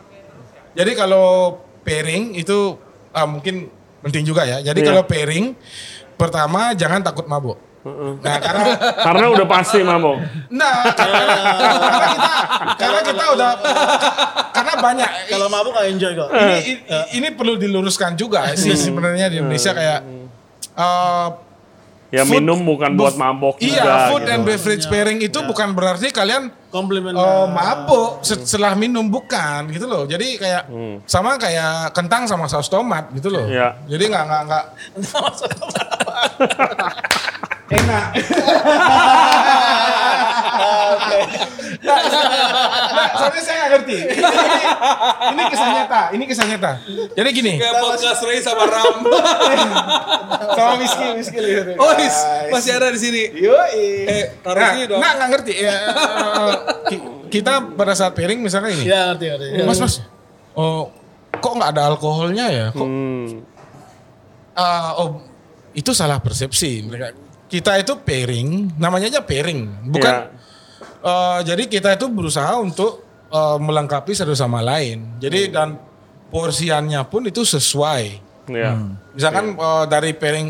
[0.75, 2.75] Jadi kalau pairing itu
[3.11, 3.70] ah, mungkin
[4.01, 4.59] penting juga ya.
[4.61, 4.89] Jadi Iya.
[4.91, 5.55] kalau pairing
[6.14, 7.59] pertama jangan takut mabuk.
[8.20, 8.64] Nah karena
[9.07, 10.16] Karena udah pasti mabok.
[10.49, 11.20] nah karena,
[11.85, 12.33] karena kita
[12.75, 13.51] karena kita udah
[14.51, 16.29] karena banyak Kalau mabuk nggak enjoy kok.
[16.33, 16.81] ini ini,
[17.14, 20.01] ini perlu diluruskan juga sih sebenarnya di Indonesia kayak
[20.75, 21.29] eh,
[22.09, 23.92] Ya Food- minum bukan buat mabok iya juga.
[24.07, 24.30] food gitu.
[24.30, 27.12] and beverage pairing itu bukan berarti kalian Komplimen.
[27.12, 30.05] Oh, mabuk se- setelah minum bukan gitu loh.
[30.05, 30.68] Jadi kayak
[31.05, 33.44] sama kayak kentang sama saus tomat gitu loh.
[33.44, 33.78] Iya.
[33.84, 34.64] Jadi nggak nggak nggak
[37.74, 38.07] enak.
[41.85, 43.99] Nggak, soalnya saya nggak ngerti.
[45.26, 46.03] Ini, kisah nyata.
[46.11, 46.72] Ini kisah nyata.
[47.12, 48.97] Jadi gini, Kayak podcast Ray sama Ram.
[50.57, 51.72] sama whisky whisky gitu.
[51.76, 53.22] Oh, is- masih ada di sini.
[53.35, 53.85] Yoi.
[54.07, 54.99] Eh, taruh Nah, sini dong.
[54.99, 55.53] nggak nggak ngerti.
[55.55, 56.55] Ya, eh,
[56.89, 58.85] ki- kita pada saat pairing misalnya ini.
[58.85, 59.47] Ya ngerti ngerti.
[59.62, 59.95] Mas mas,
[60.55, 60.89] oh
[61.35, 62.66] kok nggak ada alkoholnya ya?
[62.70, 63.45] Kok Hmm.
[64.55, 65.18] Ah, oh
[65.72, 67.11] itu salah persepsi mereka.
[67.45, 70.11] Kita itu pairing, namanya aja pairing, bukan.
[70.11, 70.26] Ya.
[71.05, 75.20] Eh, jadi kita itu berusaha untuk eh, melengkapi satu sama lain.
[75.20, 75.76] Jadi dan
[76.28, 78.05] porsiannya pun itu sesuai.
[78.48, 78.74] Ya.
[79.12, 80.48] Misalkan eh, dari pairing,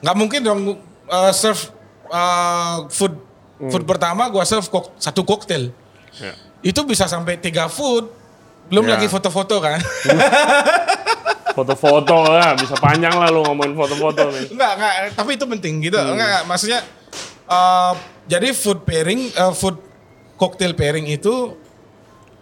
[0.00, 0.60] nggak mungkin dong
[1.08, 1.72] eh, serve
[2.06, 3.14] eh, food
[3.64, 5.72] food pertama gua serve kok, satu koktail.
[6.20, 6.34] Ya.
[6.60, 8.08] Itu bisa sampai tiga food.
[8.64, 8.96] Belum Ya.
[8.96, 9.76] lagi foto-foto kan?
[11.54, 14.50] Foto-foto lah, bisa panjang lah lu ngomongin foto-foto nih.
[14.50, 15.94] Enggak, enggak, tapi itu penting gitu.
[15.94, 16.16] Hmm.
[16.16, 16.80] Enggak, enggak, maksudnya
[17.46, 17.92] eh,
[18.26, 19.76] jadi food pairing, eh, food
[20.34, 21.54] cocktail pairing itu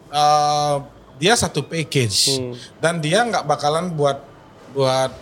[0.09, 0.77] eh,
[1.17, 2.53] dia satu package Hmm.
[2.83, 4.19] dan dia nggak bakalan buat
[4.73, 5.13] buat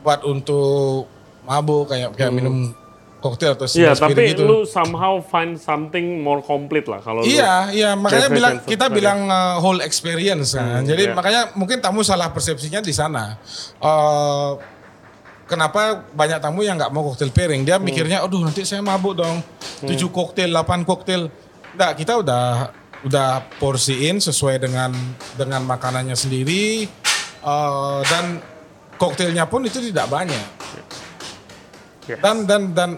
[0.00, 1.06] buat untuk
[1.44, 2.72] mabuk kayak kayak minum
[3.18, 3.82] koktail atau Hmm.
[3.82, 4.42] Iya, spirit tapi gitu.
[4.46, 7.26] lu somehow find something more complete lah kalau.
[7.26, 10.86] Iya, iya makanya bilang kita bilang uh, whole experience kan.
[10.86, 11.14] Jadi iya.
[11.14, 13.34] makanya mungkin tamu salah persepsinya di sana.
[13.82, 14.54] Uh,
[15.50, 17.66] kenapa banyak tamu yang nggak mau cocktail pairing?
[17.66, 19.42] Dia mikirnya, aduh nanti saya mabuk dong.
[19.82, 21.26] 7 koktail, 8 koktail.
[21.74, 22.72] Enggak, kita udah
[23.06, 24.90] udah porsiin sesuai dengan
[25.38, 26.90] dengan makanannya sendiri
[27.46, 28.42] uh, dan
[28.98, 30.46] koktailnya pun itu tidak banyak.
[32.08, 32.18] Yes.
[32.18, 32.90] Dan dan dan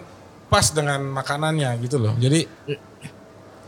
[0.49, 2.15] pas dengan makanannya gitu loh.
[2.17, 2.47] Jadi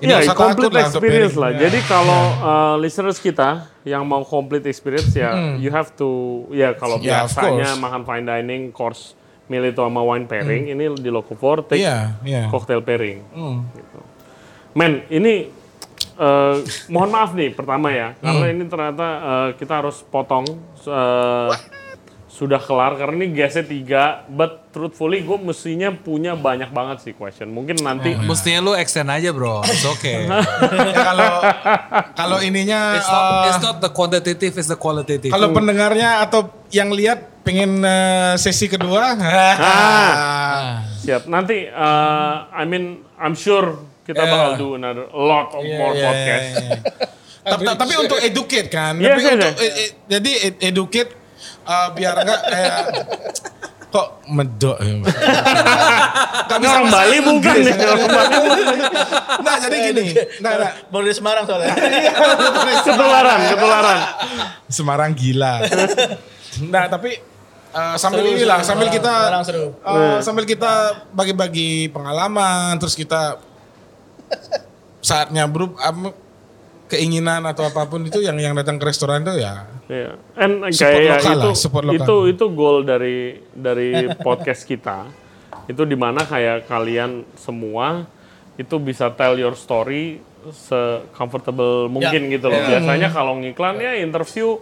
[0.04, 1.50] Iya, usah takut complete lah experience lah.
[1.56, 1.60] Ya.
[1.70, 7.00] Jadi kalau uh, listeners kita yang mau complete experience ya, you have to ya kalau
[7.00, 9.16] Ya, of biasanya makan fine dining course
[9.48, 12.44] meal itu sama wine pairing, ini di Locavor take Iya, iya.
[12.52, 13.24] cocktail pairing.
[13.32, 13.68] Hmm.
[13.76, 14.00] Gitu.
[14.74, 15.48] Men, ini
[16.16, 16.56] eh,
[16.88, 18.54] mohon maaf nih pertama ya, karena Hmm.
[18.54, 20.46] ini ternyata eh, kita harus potong
[20.84, 21.52] eh,
[22.28, 27.54] sudah kelar karena ini gasnya tiga, but truthfully gue mestinya punya banyak banget sih question.
[27.54, 30.26] Mungkin nanti Mestinya lu extend aja bro, it's okay.
[30.90, 31.30] Ya, kalau
[32.12, 35.30] kalau ininya it's, not, eh, it's not the quantitative, it's the qualitative.
[35.30, 39.14] kalau pendengarnya atau yang lihat pengen eh, sesi kedua
[41.04, 41.30] siap.
[41.30, 46.44] Nanti eh, I mean I'm sure kita bakal do another lot of more Iya, podcast.
[46.44, 46.80] iya, iya.
[47.46, 49.60] tapi, tapi untuk educate kan Yes, tapi yes, untuk yes.
[49.60, 51.12] eh, eh, jadi ed- educate
[51.64, 52.76] eh, biar enggak kayak
[53.90, 54.90] kok medok ya?
[56.44, 57.74] Nggak Ini orang Bali bukan nih.
[57.76, 58.66] Orang Bali bukan.
[59.40, 60.06] nah jadi gini
[60.40, 61.74] nah, nah, Baru dari Semarang soalnya.
[62.86, 64.00] Ketularan, ketularan.
[64.68, 65.62] Semarang gila
[66.64, 67.18] nah tapi
[67.70, 68.68] eh, sambil Seru, inilah seru.
[68.68, 69.66] sambil kita Semarang seru.
[69.76, 70.74] eh, sambil kita
[71.10, 73.42] bagi-bagi pengalaman terus kita
[75.04, 75.46] saatnya
[75.82, 76.16] am-
[76.88, 80.16] keinginan atau apa pun itu yang yang datang ke restoran itu ya Iya.
[80.40, 81.50] And kayak lokal itu
[81.84, 85.12] lah, itu itu goal dari dari podcast kita.
[85.68, 88.08] Itu di mana kayak kalian semua
[88.56, 92.62] itu bisa tell your story se comfortable mungkin gitu loh.
[92.64, 94.60] Biasanya kalau ngiklan ya interview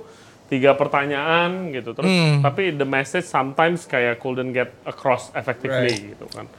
[0.52, 2.12] tiga pertanyaan gitu terus
[2.44, 6.50] tapi the message sometimes kayak couldn't get across effectively gitu kan.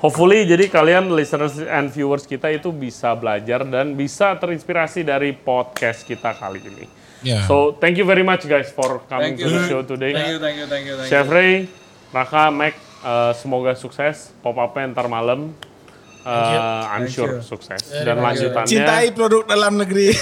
[0.00, 6.08] Hopefully jadi kalian listeners and viewers kita itu bisa belajar dan bisa terinspirasi dari podcast
[6.08, 6.88] kita kali ini.
[7.20, 10.16] ya So thank you very much guys for coming Thank to the show today.
[10.16, 11.36] Thank you, thank you, thank you, thank Chef you.
[11.36, 11.52] Ray,
[12.16, 12.72] Raka, Mac,
[13.04, 14.32] uh, semoga sukses.
[14.40, 15.52] Pop up-nya ntar malam.
[16.20, 17.40] Uh, I'm Thank sure you.
[17.40, 17.80] sukses.
[18.04, 18.68] Dan lanjutannya.
[18.68, 20.12] cintai produk dalam negeri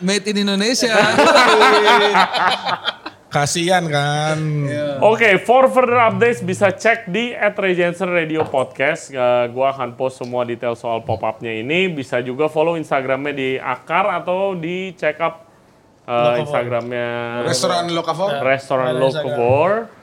[0.00, 0.96] Made in Indonesia.
[3.28, 4.38] kasihan kan
[5.04, 9.12] Oke, for further updates bisa cek di at Regency Radio Podcast.
[9.12, 11.86] Uh, gua akan post semua detail soal pop-up-nya ini.
[11.92, 15.46] Bisa juga follow Instagramnya di Akar atau di check up
[16.08, 17.06] uh, Instagramnya
[17.44, 18.96] restoran Lokavor Restoran.
[18.96, 19.97] Locavor.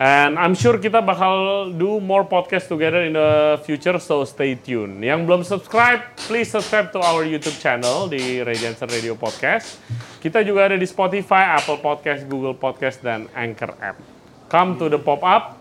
[0.00, 5.04] And I'm sure kita bakal do more podcast together in the future, so stay tuned.
[5.04, 9.76] Yang belum subscribe, please subscribe to our YouTube channel di Regency Radio Podcast.
[10.18, 14.00] Kita juga ada di Spotify, Apple Podcast, Google Podcast, dan Anchor App.
[14.48, 15.60] Come to the pop-up.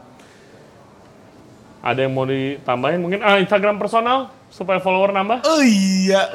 [1.84, 3.20] Ada yang mau ditambahin mungkin?
[3.20, 5.42] Ah, Instagram personal supaya follower nambah?
[5.42, 6.28] oh iya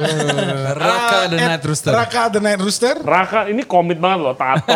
[0.72, 1.92] Raka the Ah, Night Rooster.
[1.92, 4.34] Raka the Night Rooster Raka, ini komit banget loh.
[4.34, 4.72] Tato,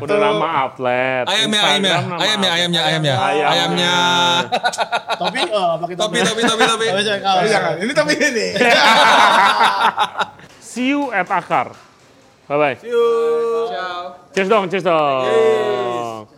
[0.00, 1.26] udah nama outlet.
[1.26, 3.44] Ayamnya, Instagram ayamnya, ayamnya, ayamnya, ayamnya, Ayamnya.
[3.50, 3.94] ayamnya.
[5.18, 6.86] Topi, oh pakai Topi, topi, topi, topi.
[6.86, 8.46] Topi Oh, jangan ini tapi ini
[10.62, 11.74] See you at Akar.
[12.46, 12.74] Bye bye.
[12.78, 13.06] See you.
[13.68, 14.30] Ciao.
[14.30, 16.30] Cheers dong, cheers dong.